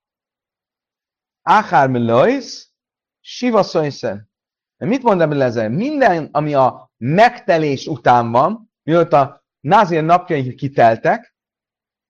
[1.41, 2.73] áhár lois,
[3.27, 4.29] siva szojszen.
[4.77, 5.69] Mit mond ami lezer?
[5.69, 11.35] Minden, ami a megtelés után van, mióta a názér napjai kiteltek,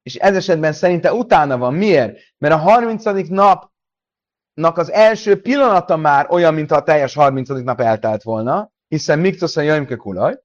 [0.01, 1.73] és ez esetben szerinte utána van.
[1.73, 2.19] Miért?
[2.37, 3.03] Mert a 30.
[3.27, 7.49] napnak az első pillanata már olyan, mintha a teljes 30.
[7.49, 10.37] nap eltelt volna, hiszen Miktosz a Jöjmke Kulaj,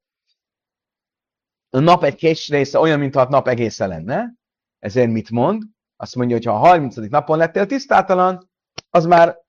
[1.70, 4.34] a nap egy kés része olyan, mintha a nap egészen lenne,
[4.78, 5.62] ezért mit mond?
[5.96, 6.96] Azt mondja, hogy ha a 30.
[6.96, 8.50] napon lettél tisztátalan,
[8.90, 9.48] az már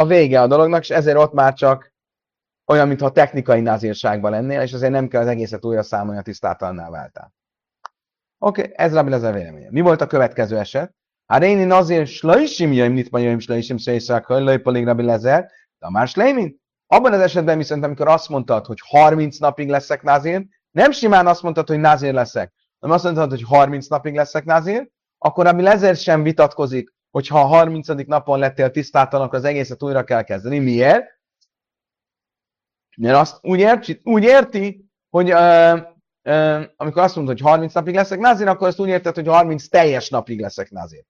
[0.00, 1.92] a vége a dolognak, és ezért ott már csak
[2.66, 6.90] olyan, mintha technikai názírságban lennél, és azért nem kell az egészet újra számolni, a tisztátalanná
[6.90, 7.34] váltál.
[8.38, 9.68] Oké, okay, ez Rabbi Lezer véleménye.
[9.70, 10.94] Mi volt a következő eset?
[11.26, 15.86] Hát én én azért slajsim jöjjön, mit jöjjön, slajsim széjszak, hogy lőjpolig Rabbi Lezer, de
[15.86, 16.56] a más lémin.
[16.86, 21.42] Abban az esetben viszont, amikor azt mondtad, hogy 30 napig leszek názér, nem simán azt
[21.42, 25.96] mondtad, hogy názér leszek, hanem azt mondtad, hogy 30 napig leszek názér, akkor ami lezer
[25.96, 27.88] sem vitatkozik, hogy ha a 30.
[27.88, 30.58] napon lettél tisztátalan, akkor az egészet újra kell kezdeni.
[30.58, 31.18] Miért?
[32.96, 35.76] Mert azt úgy érti, úgy érti hogy ö,
[36.22, 39.68] ö, amikor azt mondod, hogy 30 napig leszek názér, akkor azt úgy érted, hogy 30
[39.68, 41.04] teljes napig leszek názér.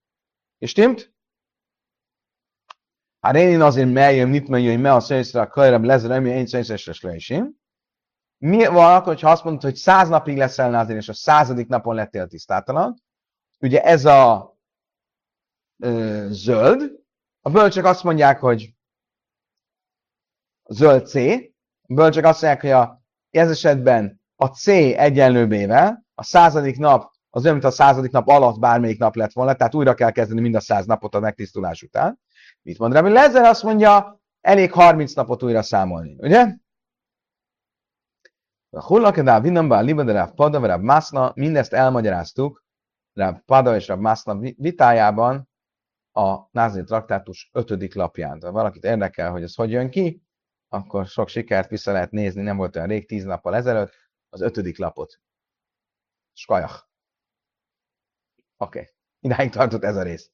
[0.58, 1.14] És stimmt?
[3.20, 6.46] Hát én azért meljem, mit mondja, hogy me a szészre a kajrab lezer, ami én
[6.46, 7.58] szészesres leisim.
[8.38, 11.94] Mi van akkor, hogyha azt mondod, hogy száz napig leszel názér, és a századik napon
[11.94, 13.02] lettél tisztátalan?
[13.58, 14.50] Ugye ez a
[15.80, 16.92] ö, zöld.
[17.40, 18.74] A bölcsök azt mondják, hogy
[20.68, 21.14] zöld C.
[21.82, 27.10] A bölcsök azt mondják, hogy a, ez esetben a C egyenlő B-vel, a századik nap
[27.30, 30.40] az olyan, mint a századik nap alatt bármelyik nap lett volna, tehát újra kell kezdeni
[30.40, 32.20] mind a száz napot a megtisztulás után.
[32.62, 33.44] Mit mond Rabbi Lezer?
[33.44, 36.54] Azt mondja, elég 30 napot újra számolni, ugye?
[38.70, 42.64] A hullakedá vinnamba a liba de Rav Pada, Rav Maszna, mindezt elmagyaráztuk
[43.12, 45.49] Rav Pada és Rav Maszna vitájában
[46.12, 48.40] a Názé traktátus ötödik lapján.
[48.40, 50.23] Ha valakit érdekel, hogy ez hogy jön ki,
[50.68, 53.92] akkor sok sikert vissza lehet nézni, nem volt olyan rég, tíz nappal ezelőtt,
[54.29, 55.20] az ötödik lapot.
[56.33, 56.88] Skajach.
[58.57, 58.92] Oké, okay.
[59.20, 60.31] idáig tartott ez a rész.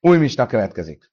[0.00, 1.12] Új misna következik.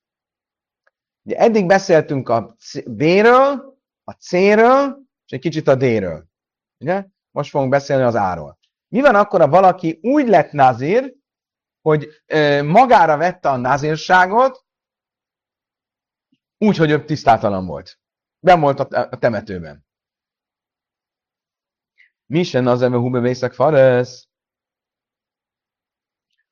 [1.25, 6.27] Ugye eddig beszéltünk a B-ről, a C-ről, és egy kicsit a D-ről.
[6.79, 7.05] Ugye?
[7.31, 8.59] Most fogunk beszélni az A-ról.
[8.87, 11.15] Mi van akkor, ha valaki úgy lett nazír,
[11.83, 12.07] hogy
[12.65, 14.65] magára vette a nazírságot,
[16.57, 17.99] úgy, hogy ő tisztátalan volt.
[18.39, 19.85] Ben volt a, temetőben.
[22.25, 24.27] Mi sem az ember húbe vészek faresz?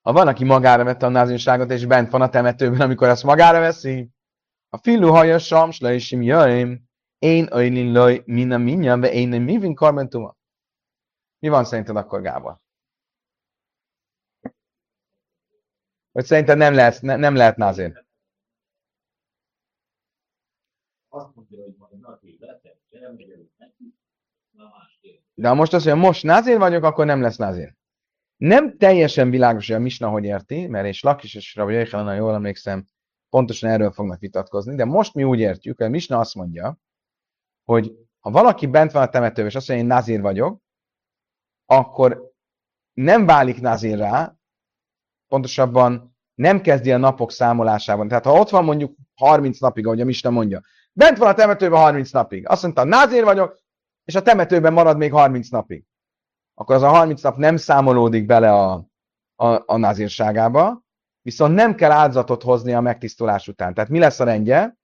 [0.01, 3.59] Ha van, aki magára vette a názírságot, és bent van a temetőben, amikor ezt magára
[3.59, 4.09] veszi,
[4.69, 9.75] a filu haja sam, slaisim jaim, én öjlin loj, mina minyan, be én nem mivin
[9.75, 10.35] karmentuma.
[11.39, 12.59] Mi van szerinted akkor, Gábor?
[16.11, 18.05] Vagy szerinted nem lehet, ne, nem lehet názér?
[25.33, 27.75] De ha most azt mondja, most názér vagyok, akkor nem lesz názér.
[28.37, 32.33] Nem teljesen világos, hogy a Misna hogy érti, mert és Lakis és Rabbi Jöjjel, jól
[32.33, 32.85] emlékszem,
[33.29, 36.77] pontosan erről fognak vitatkozni, de most mi úgy értjük, hogy Misna azt mondja,
[37.63, 40.61] hogy ha valaki bent van a temetőben, és azt mondja, én nazír vagyok,
[41.65, 42.31] akkor
[42.93, 44.35] nem válik rá,
[45.31, 48.07] pontosabban nem kezdi a napok számolásában.
[48.07, 50.61] Tehát ha ott van mondjuk 30 napig, ahogy a Misna mondja,
[50.93, 52.47] Bent van a temetőben 30 napig.
[52.47, 53.59] Azt mondta, názér vagyok,
[54.03, 55.85] és a temetőben marad még 30 napig.
[56.53, 58.85] Akkor az a 30 nap nem számolódik bele a,
[59.35, 60.83] a, a názírságába,
[61.21, 63.73] viszont nem kell áldozatot hozni a megtisztulás után.
[63.73, 64.77] Tehát mi lesz a rendje?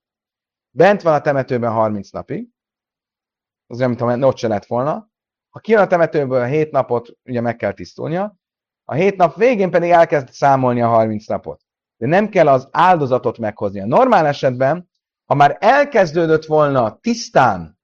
[0.69, 2.49] Bent van a temetőben 30 napig,
[3.67, 5.10] az olyan, mintha ott se lett volna.
[5.49, 8.36] Ha kijön a temetőből a 7 napot, ugye meg kell tisztulnia,
[8.89, 11.62] a 7 nap végén pedig elkezd számolni a 30 napot.
[11.97, 13.82] De nem kell az áldozatot meghozni.
[13.82, 14.89] A normál esetben,
[15.26, 17.80] ha már elkezdődött volna tisztán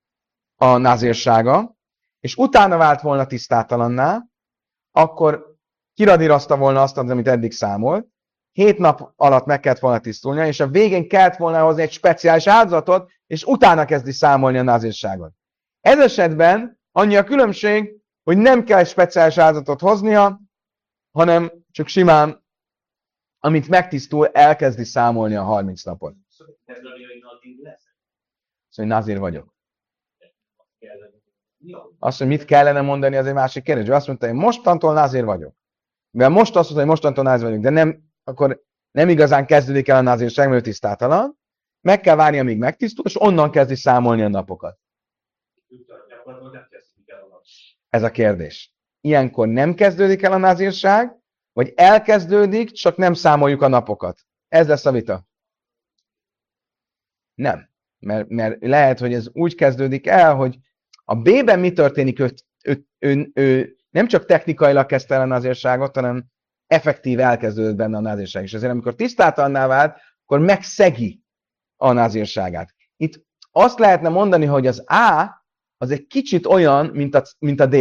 [0.55, 1.75] a nazírsága,
[2.19, 4.25] és utána vált volna tisztátalanná,
[4.91, 5.57] akkor
[5.93, 8.07] kiradírozta volna azt, amit eddig számolt,
[8.51, 12.47] hét nap alatt meg kellett volna tisztulnia, és a végén kellett volna hozni egy speciális
[12.47, 15.31] áldozatot, és utána kezdi számolni a nazírságot.
[15.81, 20.41] Ez esetben annyi a különbség, hogy nem kell speciális áldozatot hoznia,
[21.13, 22.43] hanem csak simán,
[23.39, 26.15] amit megtisztul, elkezdi számolni a 30 napot.
[28.69, 29.53] Szóval nazír vagyok.
[31.99, 33.87] Azt, hogy mit kellene mondani, az egy másik kérdés.
[33.87, 35.55] Azt mondta, hogy mostantól nazír vagyok.
[36.09, 39.97] Mivel most azt mondta, hogy mostantól nazír vagyok, de nem akkor nem igazán kezdődik el
[39.97, 41.39] a názírság, mert tisztátalan.
[41.81, 44.79] Meg kell várni, amíg megtisztul, és onnan kezdi számolni a napokat.
[47.89, 48.72] Ez a kérdés.
[49.05, 51.15] Ilyenkor nem kezdődik el a názírság,
[51.53, 54.19] vagy elkezdődik, csak nem számoljuk a napokat.
[54.47, 55.27] Ez lesz a vita.
[57.33, 57.69] Nem.
[57.99, 60.57] Mert, mert lehet, hogy ez úgy kezdődik el, hogy
[61.03, 65.95] a B-ben mi történik, ő, ő, ő, ő nem csak technikailag kezdte el a názírságot,
[65.95, 66.25] hanem
[66.67, 68.43] effektív elkezdődött benne a názírság.
[68.43, 71.23] És ezért, amikor tisztátalanná vált, akkor megszegi
[71.75, 72.73] a názírságát.
[72.97, 75.41] Itt azt lehetne mondani, hogy az A
[75.77, 77.75] az egy kicsit olyan, mint a, mint a D.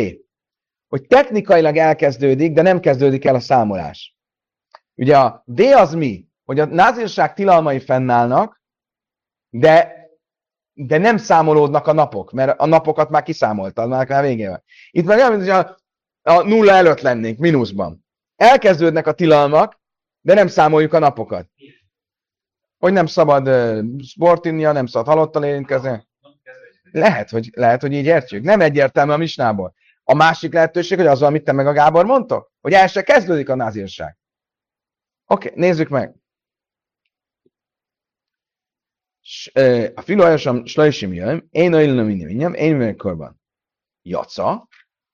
[0.92, 4.16] Hogy technikailag elkezdődik, de nem kezdődik el a számolás.
[4.94, 6.26] Ugye a D az mi?
[6.44, 8.62] Hogy a názírság tilalmai fennállnak,
[9.48, 9.94] de,
[10.72, 14.62] de nem számolódnak a napok, mert a napokat már kiszámoltad, már, már végén van.
[14.90, 15.78] Itt meg olyan, hogy a,
[16.22, 18.04] a nulla előtt lennénk, mínuszban
[18.36, 19.80] elkezdődnek a tilalmak,
[20.20, 21.48] de nem számoljuk a napokat.
[22.78, 26.06] Hogy nem szabad uh, sportinnia, nem szabad halottal érintkezni.
[26.90, 28.44] Lehet hogy, lehet, hogy így értjük.
[28.44, 29.74] Nem egyértelmű a misnából.
[30.04, 33.48] A másik lehetőség, hogy az, amit te meg a Gábor mondtok, hogy el se kezdődik
[33.48, 34.18] a názírság.
[35.26, 36.14] Oké, okay, nézzük meg.
[39.94, 43.40] A filójásom slajsim jön, én olyan minden én vagyok korban.
[44.02, 44.68] Jaca,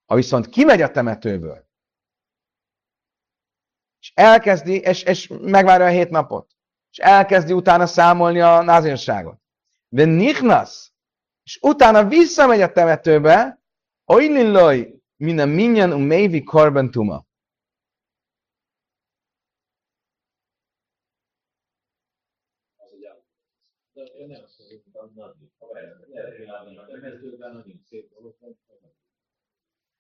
[0.06, 1.68] ha viszont kimegy a temetőből,
[4.00, 6.50] és elkezdi, és, és megvárja a hét napot,
[6.90, 9.40] és elkezdi utána számolni a názírságot.
[9.88, 10.92] De nichnasz,
[11.42, 13.57] és utána visszamegy a temetőbe,
[14.08, 17.26] oililloj, minden minyan um mévi korban tuma.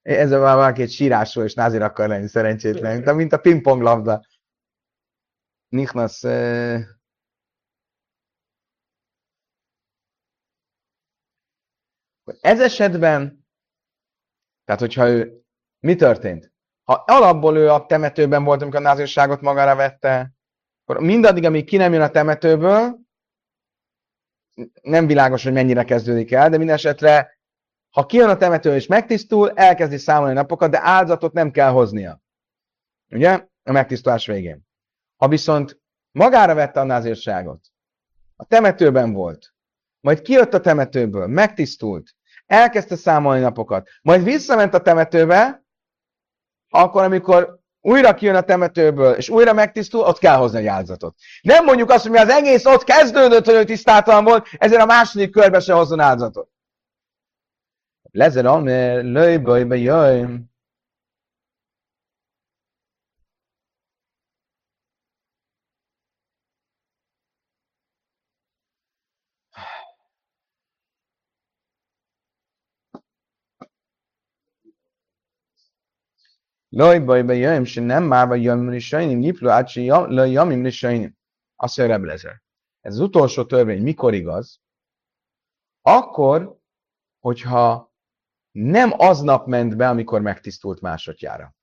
[0.02, 4.26] Ez a valaki egy sírásról és názir akar lenni szerencsétlen, de mint a pingpong labda.
[5.68, 6.24] Nichnas.
[12.40, 13.37] Ez esetben,
[14.68, 15.42] tehát hogyha ő,
[15.80, 16.52] mi történt?
[16.84, 20.32] Ha alapból ő a temetőben volt, amikor a názírságot magára vette,
[20.84, 22.98] akkor mindaddig, amíg ki nem jön a temetőből,
[24.82, 27.38] nem világos, hogy mennyire kezdődik el, de minden esetre
[27.90, 32.20] ha kijön a temető és megtisztul, elkezdi számolni napokat, de áldozatot nem kell hoznia.
[33.10, 33.46] Ugye?
[33.62, 34.66] A megtisztulás végén.
[35.16, 37.66] Ha viszont magára vette a názírságot,
[38.36, 39.54] a temetőben volt,
[40.00, 42.16] majd kijött a temetőből, megtisztult,
[42.48, 45.62] elkezdte számolni napokat, majd visszament a temetőbe,
[46.68, 51.16] akkor, amikor újra kijön a temetőből, és újra megtisztul, ott kell hozni egy áldozatot.
[51.42, 55.30] Nem mondjuk azt, hogy az egész ott kezdődött, hogy ő tisztátalan volt, ezért a második
[55.30, 56.48] körbe se hozzon áldozatot.
[58.10, 60.24] Lezer Omer, löj baj bejöjj.
[76.68, 81.16] Loj baj bejöjj, se nem már vagy jöjjön risajnim, nyipló át se jöjjön risajnim.
[81.56, 82.42] Azt mondja Reblezer.
[82.80, 84.60] Ez az utolsó törvény mikor igaz?
[85.82, 86.60] Akkor,
[87.18, 87.92] hogyha
[88.50, 91.56] nem aznap ment be, amikor megtisztult másodjára.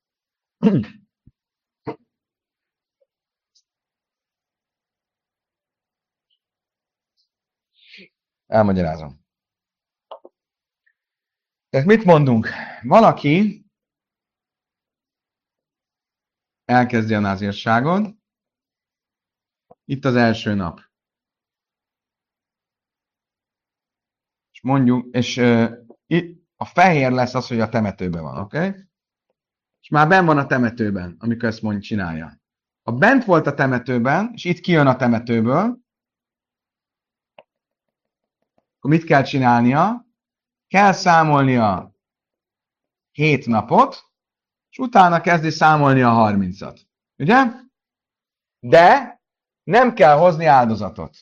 [8.46, 9.26] Elmagyarázom.
[11.70, 12.48] Tehát mit mondunk?
[12.82, 13.65] Valaki
[16.66, 18.16] elkezdi a názírságot,
[19.86, 20.82] itt az első nap.
[24.66, 25.38] mondjuk, és
[26.06, 28.58] itt a fehér lesz az, hogy a temetőben van, oké?
[28.58, 28.84] Okay?
[29.82, 32.42] És már ben van a temetőben, amikor ezt mond csinálja.
[32.84, 35.80] Ha bent volt a temetőben, és itt kijön a temetőből,
[38.78, 40.06] akkor mit kell csinálnia?
[40.68, 41.96] Kell számolnia
[43.12, 44.12] 7 napot,
[44.76, 46.80] és utána kezdi számolni a 30-at.
[47.18, 47.44] Ugye?
[48.60, 49.22] De
[49.64, 51.18] nem kell hozni áldozatot.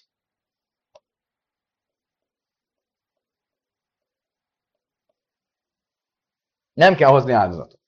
[6.74, 7.80] Nem kell hozni áldozatot.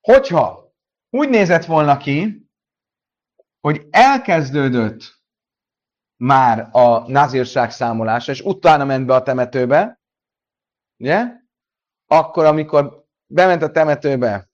[0.00, 0.72] Hogyha
[1.10, 2.48] úgy nézett volna ki,
[3.60, 5.22] hogy elkezdődött
[6.16, 10.00] már a nazírság számolása, és utána ment be a temetőbe,
[10.96, 11.40] ugye?
[12.06, 13.01] Akkor, amikor
[13.32, 14.50] bement a temetőbe,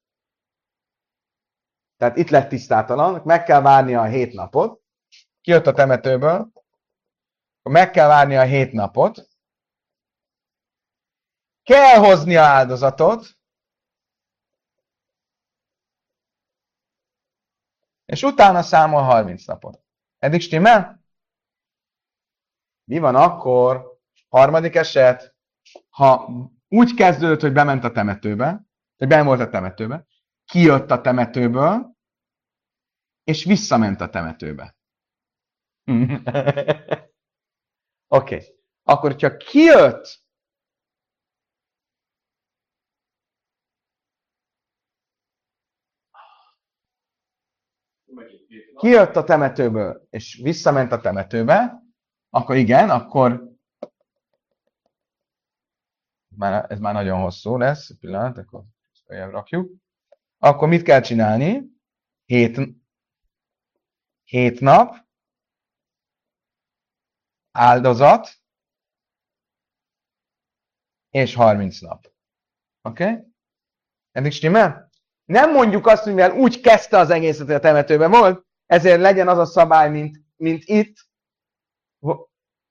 [1.97, 4.83] tehát itt lett tisztátalan, meg kell várni a hét napot,
[5.41, 6.53] kijött a temetőből,
[7.62, 9.29] meg kell várni a hét napot,
[11.62, 13.37] kell hozni a áldozatot,
[18.05, 19.83] és utána számol 30 napot.
[20.18, 21.05] Eddig stimmel?
[22.85, 23.99] Mi van akkor?
[24.29, 25.37] Harmadik eset,
[25.89, 26.31] ha
[26.68, 28.67] úgy kezdődött, hogy bement a temetőbe,
[28.99, 30.07] hogy ben volt a temetőbe,
[30.44, 31.96] kijött a temetőből,
[33.24, 34.76] és visszament a temetőbe.
[38.09, 38.34] Oké.
[38.34, 38.57] okay.
[38.82, 40.26] Akkor, hogyha kijött,
[48.76, 51.82] kijött a temetőből, és visszament a temetőbe,
[52.30, 53.57] akkor igen, akkor
[56.36, 58.64] már, ez már nagyon hosszú lesz, pillanat, akkor
[59.09, 59.72] ezt rakjuk.
[60.38, 61.62] Akkor mit kell csinálni?
[62.24, 62.61] Hét,
[64.24, 65.06] hét nap,
[67.50, 68.28] áldozat,
[71.11, 72.12] és 30 nap.
[72.82, 73.04] Oké?
[73.04, 73.24] Okay?
[74.11, 74.90] Eddig stimmel?
[75.24, 79.28] Nem mondjuk azt, hogy mivel úgy kezdte az egészet, hogy a temetőben volt, ezért legyen
[79.28, 80.96] az a szabály, mint, mint itt,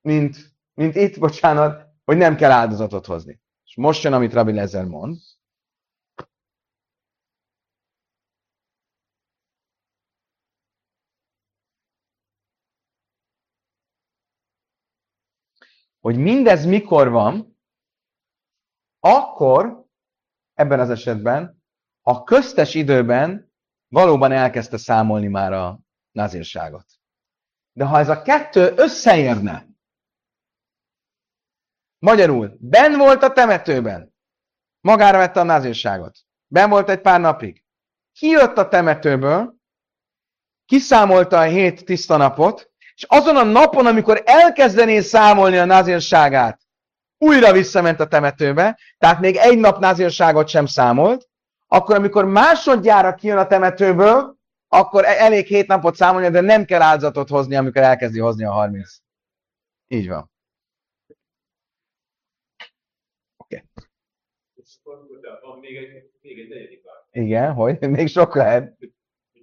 [0.01, 0.37] mint,
[0.73, 3.41] mint itt, bocsánat, hogy nem kell áldozatot hozni.
[3.65, 5.17] És most jön, amit Rabbi Lezer mond.
[16.07, 17.57] Hogy mindez mikor van,
[18.99, 19.85] akkor
[20.53, 21.63] ebben az esetben
[22.01, 23.53] a köztes időben
[23.87, 25.79] valóban elkezdte számolni már a
[26.11, 26.85] nazírságot.
[27.71, 29.67] De ha ez a kettő összeérne,
[31.99, 34.13] magyarul, ben volt a temetőben,
[34.79, 37.63] magára vette a nazírságot, ben volt egy pár napig,
[38.11, 39.55] kijött a temetőből,
[40.65, 46.61] kiszámolta a hét tiszta napot, és azon a napon, amikor elkezdené számolni a nazírságát,
[47.17, 51.29] újra visszament a temetőbe, tehát még egy nap nazírságot sem számolt,
[51.67, 54.37] akkor amikor másodjára kijön a temetőből,
[54.67, 58.51] akkor e- elég hét napot számolni, de nem kell áldozatot hozni, amikor elkezdi hozni a
[58.51, 58.97] 30.
[59.87, 60.31] Így van.
[63.37, 63.63] Oké.
[63.75, 63.91] Okay.
[67.11, 67.89] Igen, hogy?
[67.89, 68.77] Még sok lehet.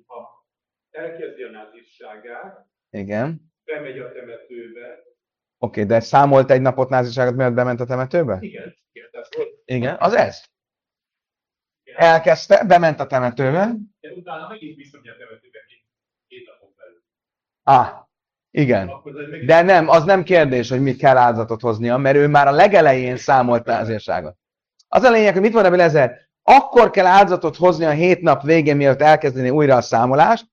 [0.06, 0.46] Ha
[0.90, 2.63] elkezdi a názisságát,
[2.94, 3.52] Igen.
[3.64, 5.02] bemegy a temetőbe.
[5.58, 8.38] Oké, okay, de számolt egy napot náziságot, mielőtt bement a temetőbe?
[8.40, 8.76] Igen.
[8.92, 9.10] Igen,
[9.64, 10.44] igen az ez.
[11.96, 13.72] Elkezdte, bement a temetőbe.
[14.00, 15.58] De utána megint visszamegy a temetőbe
[16.28, 17.02] két napon belül.
[17.62, 18.06] Ah,
[18.50, 18.90] igen.
[19.46, 23.16] De nem, az nem kérdés, hogy mit kell áldozatot hoznia, mert ő már a legelején
[23.16, 24.36] számolt názírságot.
[24.88, 26.28] Az a lényeg, hogy mit mondja Lezer?
[26.42, 30.52] Akkor kell áldozatot hozni a hét nap végén, mielőtt elkezdeni újra a számolást,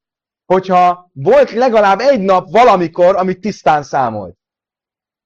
[0.52, 4.38] hogyha volt legalább egy nap valamikor, amit tisztán számolt.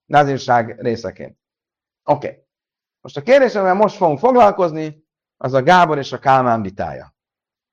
[0.05, 1.37] Názírság részeként.
[2.03, 2.27] Oké.
[2.27, 2.43] Okay.
[3.01, 5.03] Most a kérdés, amivel most fogunk foglalkozni,
[5.37, 7.15] az a Gábor és a Kálmán vitája.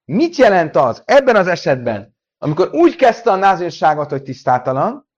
[0.05, 5.09] Mit jelent az ebben az esetben, amikor úgy kezdte a názírságot, hogy tisztátalan,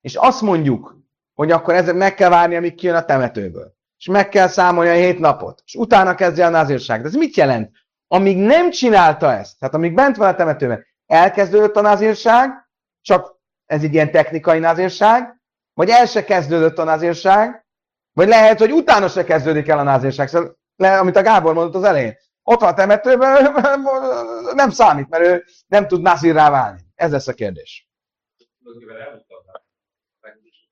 [0.00, 0.98] és azt mondjuk,
[1.34, 3.74] hogy akkor ezzel meg kell várni, amíg kijön a temetőből.
[3.98, 5.62] És meg kell számolni a hét napot.
[5.64, 7.06] És utána kezdje a názírságot.
[7.06, 7.70] Ez mit jelent?
[8.06, 12.68] Amíg nem csinálta ezt, tehát amíg bent van a temetőben, elkezdődött a názírság,
[13.00, 13.36] csak
[13.66, 15.40] ez egy ilyen technikai názírság,
[15.74, 17.66] vagy el se kezdődött a názírság,
[18.12, 20.28] vagy lehet, hogy utána se kezdődik el a názírság.
[20.28, 22.16] Szóval amit a Gábor mondott az elején.
[22.42, 23.54] Ott van a temetőben,
[24.54, 26.80] nem számít, mert ő nem tud nazirrá válni.
[26.94, 27.88] Ez lesz a kérdés.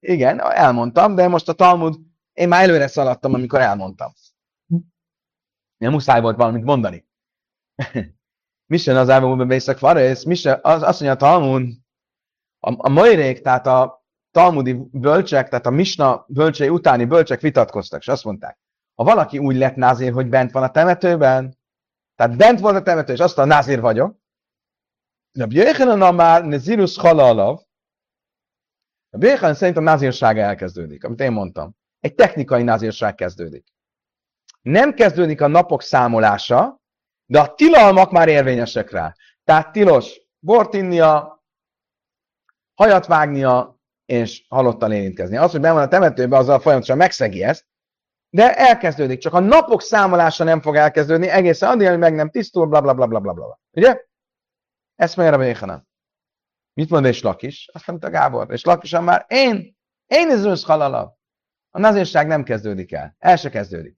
[0.00, 1.96] Igen, elmondtam, de most a Talmud,
[2.32, 4.12] én már előre szaladtam, amikor elmondtam.
[5.76, 7.08] Nem muszáj volt valamit mondani.
[8.68, 11.74] Mise az Ávamúban Bészek Farész, Mise, az, azt mondja a Talmud,
[12.58, 18.08] a, a majrék, tehát a talmudi bölcsek, tehát a misna bölcsei utáni bölcsek vitatkoztak, és
[18.08, 18.58] azt mondták,
[18.94, 21.58] ha valaki úgy lett názér, hogy bent van a temetőben,
[22.14, 24.16] tehát bent volt a temető, és azt a názér vagyok,
[25.32, 27.60] de a már nezirus halalav,
[29.10, 31.76] a Béhan szerint a názírsága elkezdődik, amit én mondtam.
[32.00, 33.66] Egy technikai názírság kezdődik.
[34.60, 36.77] Nem kezdődik a napok számolása,
[37.30, 39.14] de a tilalmak már érvényesek rá.
[39.44, 41.42] Tehát tilos bort innia,
[42.74, 45.36] hajat vágnia, és halottan érintkezni.
[45.36, 47.66] Az, hogy ben van a temetőbe, azzal folyamatosan megszegi ezt,
[48.30, 49.18] de elkezdődik.
[49.18, 52.94] Csak a napok számolása nem fog elkezdődni, egészen addig, hogy meg nem tisztul, bla bla
[52.94, 53.60] bla bla bla bla.
[53.70, 54.04] Ugye?
[54.94, 55.88] Ezt mondja a Béhanan.
[56.72, 57.68] Mit mond és Lakis?
[57.72, 58.52] Azt mondta Gábor.
[58.52, 59.76] És Lakisan már én,
[60.06, 61.08] én ez rossz halalav.
[61.70, 63.16] A nazírság nem kezdődik el.
[63.18, 63.97] El se kezdődik.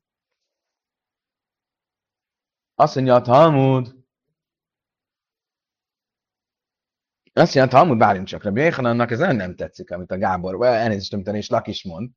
[2.80, 3.86] Azt mondja a Talmud,
[7.32, 10.66] azt mondja a Talmud, bárjunk csak Rabbi Éhanannak, ez nagyon nem tetszik, amit a Gábor,
[10.66, 12.10] elnézést, amit és Lakis mond.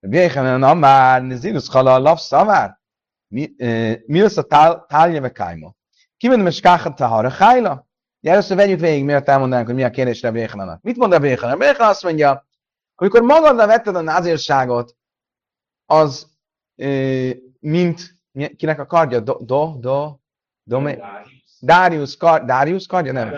[0.00, 2.80] Rabbi Éhanan, már Nizirus halalav szavár,
[3.28, 5.74] mi lesz a tálnyeve kájma?
[6.16, 7.88] Kimondom, és káchat tahara hájla?
[8.20, 10.82] Először vegyük végig, miért elmondanánk, hogy mi a kérdés Rabbi Éhanának.
[10.82, 11.50] Mit mond Rabbi Éhanan?
[11.50, 12.46] Rabbi Éhanan azt mondja,
[12.94, 14.96] amikor magadra vetted a názírságot,
[15.84, 16.30] az
[17.60, 18.14] mint
[18.56, 19.20] kinek a kardja?
[19.20, 20.16] Do, do, do,
[20.62, 20.80] do
[21.60, 23.12] Darius, kard, Darius kardja?
[23.12, 23.30] Nem.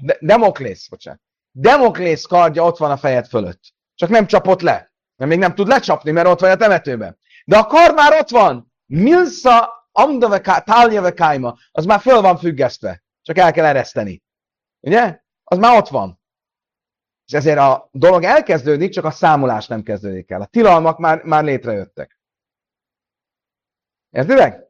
[0.00, 1.20] De, Demoklész, bocsánat.
[1.50, 3.60] Demoklész kardja ott van a fejed fölött.
[3.94, 4.92] Csak nem csapott le.
[5.16, 7.18] Mert még nem tud lecsapni, mert ott vagy a temetőben.
[7.44, 8.72] De a kard már ott van.
[8.86, 13.02] Milsa amdave táljave kájma, az már föl van függesztve.
[13.22, 14.22] Csak el kell ereszteni.
[14.80, 15.20] Ugye?
[15.44, 16.20] Az már ott van.
[17.26, 20.40] És ezért a dolog elkezdődik, csak a számolás nem kezdődik el.
[20.40, 22.17] A tilalmak már, már létrejöttek.
[24.10, 24.66] Értitek?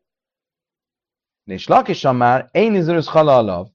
[1.45, 3.67] És lakisan már, én izörös halalav.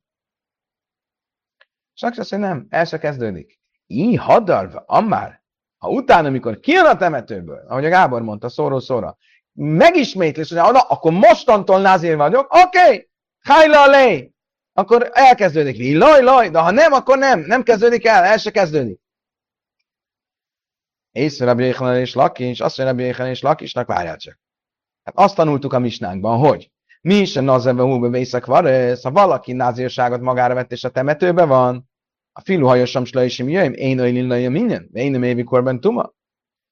[1.93, 3.59] Csak azt mondja, nem, el se kezdődik.
[3.85, 5.43] Így hadarva, ammár,
[5.77, 9.17] ha utána, amikor kijön a temetőből, ahogy a Gábor mondta, szóró szóra,
[9.53, 13.09] megismétlés, hogy na, akkor mostantól názér vagyok, oké, okay,
[13.43, 14.31] hajla
[14.73, 15.97] akkor elkezdődik.
[15.97, 19.01] Laj, laj, de ha nem, akkor nem, nem kezdődik el, el se kezdődik.
[21.11, 24.42] Észre Rabbi Jéhanan és Lakis, azt mondja Rabbi Jéhanan és Lakisnak, várjál csak.
[25.03, 29.53] Hát azt tanultuk a misnánkban, hogy mi is a nazeve húbe vészek van, ha valaki
[29.53, 31.89] názírságot magára vett és a temetőbe van,
[32.31, 36.13] a filuhajosom slaisim jöjjön, én olyan minden, én nem évi korban tuma.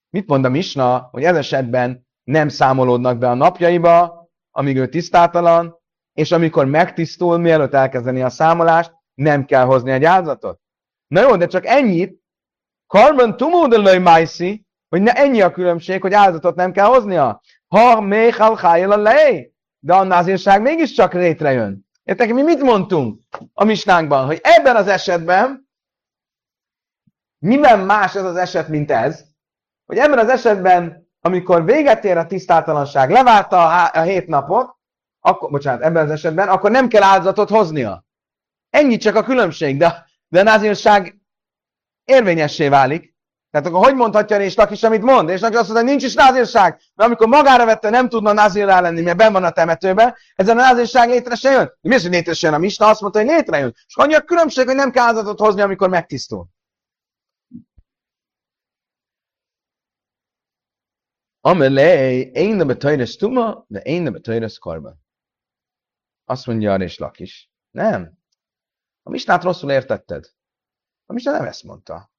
[0.09, 5.79] Mit mond a misna, hogy ez esetben nem számolódnak be a napjaiba, amíg ő tisztátalan,
[6.13, 10.59] és amikor megtisztul, mielőtt elkezdeni a számolást, nem kell hozni egy áldozatot.
[11.07, 12.19] Na jó, de csak ennyit,
[12.87, 17.41] Karman tumódelői májszi, hogy ne ennyi a különbség, hogy áldozatot nem kell hoznia.
[17.71, 21.85] Ha még a lej, de a názírság mégiscsak létrejön.
[22.03, 23.21] Értek, mi mit mondtunk
[23.53, 24.25] a misnánkban?
[24.25, 25.69] Hogy ebben az esetben
[27.41, 29.23] miben más ez az eset, mint ez?
[29.85, 34.75] Hogy ebben az esetben, amikor véget ér a tisztátalanság, levárta a, a hét napot,
[35.19, 38.05] akkor, bocsánat, ebben az esetben, akkor nem kell áldozatot hoznia.
[38.69, 41.21] Ennyi csak a különbség, de, de a názírság
[42.03, 43.15] érvényessé válik.
[43.51, 45.29] Tehát akkor hogy mondhatja és is, amit mond?
[45.29, 46.71] És neki azt mondja, hogy nincs is názírság.
[46.95, 50.61] Mert amikor magára vette, nem tudna názírá lenni, mert ben van a temetőben, ezen a
[50.61, 51.65] názírság létre se jön.
[51.65, 52.55] De mi az, hogy létre se jön?
[52.55, 53.73] A Misna azt mondta, hogy létrejön.
[53.87, 56.47] És annyi a különbség, hogy nem kell áldozatot hozni, amikor megtisztul.
[61.41, 64.95] Amelé, én nem betöjresz tuma, de én nem betöjresz karba.
[66.25, 67.51] Azt mondja és is.
[67.71, 68.17] Nem.
[69.03, 70.25] A misnát rosszul értetted.
[71.05, 72.10] A misna nem ezt mondta.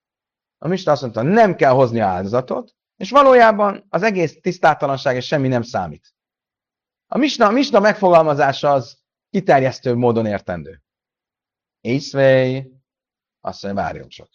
[0.62, 5.48] A Mista azt mondta, nem kell hozni áldozatot, és valójában az egész tisztátalanság és semmi
[5.48, 6.14] nem számít.
[7.06, 8.98] A Misna, a Misna megfogalmazása az
[9.30, 10.82] kiterjesztő módon értendő.
[11.80, 12.70] Észvej,
[13.40, 14.28] azt mondja, várjon csak.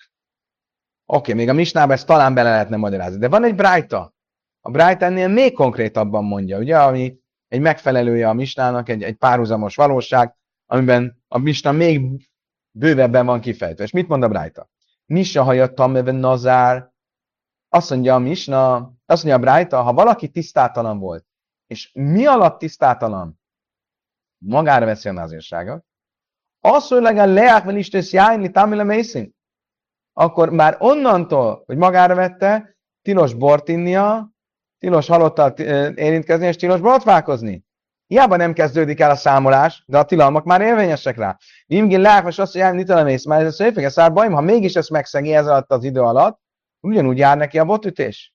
[1.06, 4.14] Oké, még a Misnába ezt talán bele lehetne magyarázni, de van egy Brájta.
[4.62, 9.76] A Brájta ennél még konkrétabban mondja, ugye, ami egy megfelelője a Misnának, egy, egy párhuzamos
[9.76, 12.30] valóság, amiben a Misna még
[12.72, 13.84] bővebben van kifejtve.
[13.84, 14.70] És mit mond a Brájta?
[15.08, 16.92] Misa hajattam even nazár.
[17.70, 21.26] Azt mondja a Misna, azt mondja a Brájta, ha valaki tisztátalan volt,
[21.68, 23.40] és mi alatt tisztátalan?
[24.38, 25.86] Magára veszi a nazírságot.
[26.60, 29.04] Az, hogy legalább leák is tesz jájni, tamile.
[30.14, 34.32] Akkor már onnantól, hogy magára vette, tilos bort innia,
[34.78, 37.67] tilos halottal érintkezni, és tilos borotválkozni.
[38.08, 41.38] Hiába nem kezdődik el a számolás, de a tilalmak már érvényesek rá.
[41.66, 45.48] Vimgin lákos azt, hogy elnitelemész, mert ez a szépfége szárbaim, ha mégis ezt megszegi ez
[45.48, 46.40] alatt az idő alatt,
[46.80, 48.34] ugyanúgy jár neki a botütés.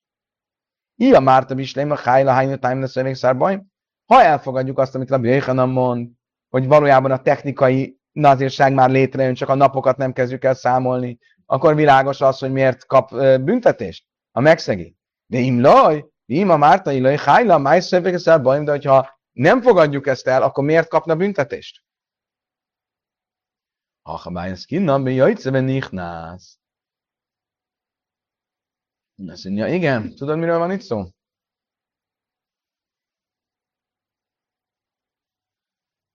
[0.96, 3.66] Ilyen Márta Bislém, a Hájla Hájna Time szöveg szárbaim.
[4.06, 6.08] Ha elfogadjuk azt, amit Rabbi Yechanan mond,
[6.50, 11.74] hogy valójában a technikai nazírság már létrejön, csak a napokat nem kezdjük el számolni, akkor
[11.74, 13.10] világos az, hogy miért kap
[13.40, 14.96] büntetést, ha megszegi.
[15.26, 20.42] De imlaj, ima márta ilaj, hájla, máj szövegeszel bajom, de hogyha nem fogadjuk ezt el,
[20.42, 21.84] akkor miért kapna büntetést?
[24.02, 26.58] Ha bájn szkinna, be jajtsze nichnász.
[29.26, 31.08] Azt mondja, igen, tudod, miről van itt szó?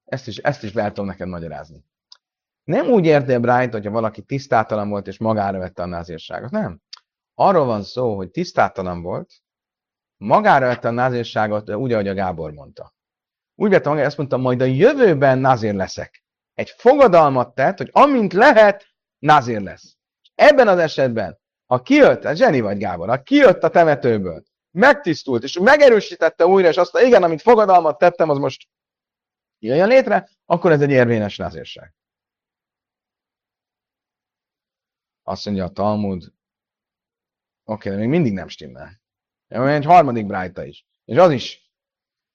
[0.05, 1.85] Ezt is, ezt is be tudom neked magyarázni.
[2.63, 6.51] Nem úgy érte Bright, hogyha valaki tisztátalan volt és magára vette a názírságot.
[6.51, 6.81] Nem.
[7.33, 9.33] Arról van szó, hogy tisztátalan volt,
[10.17, 12.95] magára vette a názírságot, úgy, ahogy a Gábor mondta.
[13.59, 16.23] Úgy vette magára, ezt mondta, majd a jövőben názír leszek.
[16.53, 18.87] Egy fogadalmat tett, hogy amint lehet,
[19.19, 19.97] názír lesz.
[20.35, 25.59] Ebben az esetben, ha kijött, ez zseni vagy Gábor, ha kijött a temetőből, megtisztult, és
[25.59, 28.67] megerősítette újra, és azt mondta, igen, amit fogadalmat tettem, az most
[29.59, 31.95] jöjjön létre, akkor ez egy érvényes názírság.
[35.23, 36.33] Azt mondja a Talmud, oké,
[37.63, 39.01] okay, de még mindig nem stimmel.
[39.47, 40.85] Egy harmadik brájta is.
[41.05, 41.71] És az is,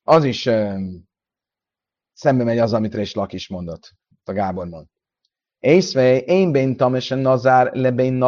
[0.02, 1.10] az is um,
[2.22, 3.90] szembe megy az, amit Rés Lak is mondott,
[4.24, 4.86] a Gábor mond.
[5.58, 8.24] Észve, én bén tamesen nazár, lebén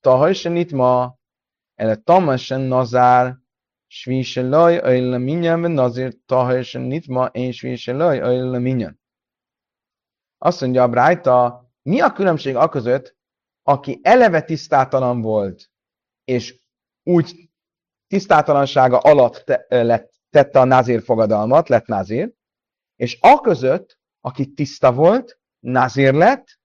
[0.00, 1.18] tahajsen itt ma,
[1.74, 3.36] ele tamesen nazár,
[3.86, 9.00] svíse laj, öjle minyan, nazir tahajsen itt ma, én svíse laj, öjle minyan.
[10.38, 13.16] Azt mondja a Brájta, mi a különbség a között,
[13.62, 15.70] aki eleve tisztátalan volt,
[16.24, 16.60] és
[17.02, 17.50] úgy
[18.06, 22.32] tisztátalansága alatt te, lett, tette a názír fogadalmat, lett názír,
[23.02, 26.60] és a között, aki tiszta volt, názír lett,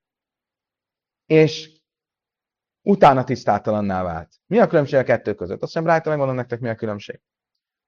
[1.26, 1.82] és
[2.82, 4.36] utána tisztátalanná vált.
[4.46, 5.62] Mi a különbség a kettő között?
[5.62, 7.22] Azt hiszem rájta megmondom nektek, mi a különbség.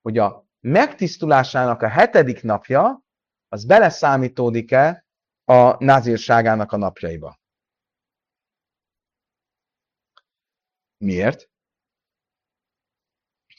[0.01, 3.03] Hogy a megtisztulásának a hetedik napja,
[3.47, 5.05] az beleszámítódik-e
[5.43, 7.39] a názírságának a napjaiba.
[10.97, 11.49] Miért?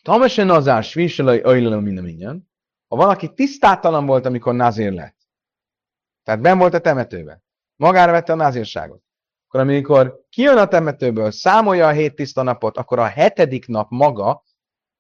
[0.03, 2.50] Tamesen nazár svíselai öjlelő minden
[2.91, 5.17] Ha valaki tisztátalan volt, amikor nazír lett,
[6.23, 7.43] tehát ben volt a temetőben,
[7.77, 9.03] magára vette a nazírságot,
[9.47, 14.43] akkor amikor kijön a temetőből, számolja a hét tiszta napot, akkor a hetedik nap maga,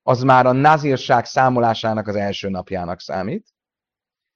[0.03, 3.49] az már a nazírság számolásának az első napjának számít.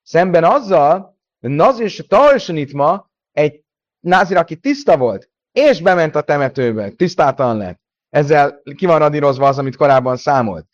[0.03, 3.65] Szemben azzal, hogy nazír ma, egy
[4.01, 9.59] nazír, aki tiszta volt, és bement a temetőbe, tisztátalan lett, ezzel ki van radírozva az,
[9.59, 10.74] amit korábban számolt.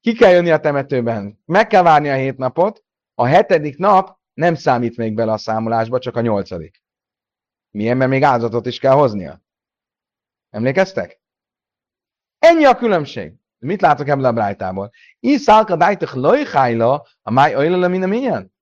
[0.00, 2.84] Ki kell jönni a temetőben, meg kell várni a hét napot,
[3.14, 6.82] a hetedik nap nem számít még bele a számolásba, csak a nyolcadik.
[7.70, 9.42] Milyen, mert még áldozatot is kell hoznia.
[10.50, 11.20] Emlékeztek?
[12.38, 13.34] Ennyi a különbség.
[13.58, 14.90] Mit látok ebből a brájtából?
[15.18, 18.52] Iszálka dájtök lojhájla, a máj öjlele minden?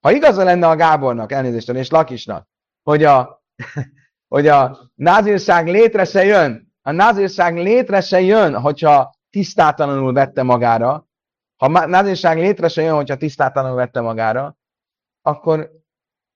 [0.00, 2.48] Ha igaza lenne a Gábornak, elnézést, és Lakisnak,
[2.82, 3.44] hogy a,
[4.34, 11.06] hogy a názírság létre se jön, a názírság létre se jön, hogyha tisztátalanul vette magára.
[11.56, 14.56] Ha názírság létre se jön, hogyha tisztátalanul vette magára,
[15.22, 15.70] akkor,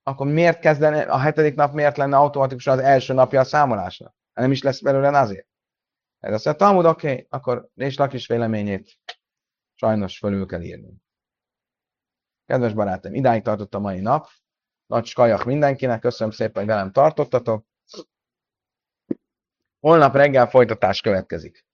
[0.02, 4.14] akkor miért kezdene, a hetedik nap miért lenne automatikusan az első napja a számolásnak?
[4.32, 5.46] Nem is lesz belőle názír.
[6.18, 8.98] Ez azt mondja, Talmud, oké, okay, akkor és Lakis véleményét
[9.74, 10.92] sajnos fölül kell írni.
[12.46, 14.28] Kedves barátaim, idáig tartott a mai nap.
[14.86, 17.66] Nagy skajak mindenkinek, köszönöm szépen, hogy velem tartottatok.
[19.80, 21.64] Holnap reggel folytatás következik.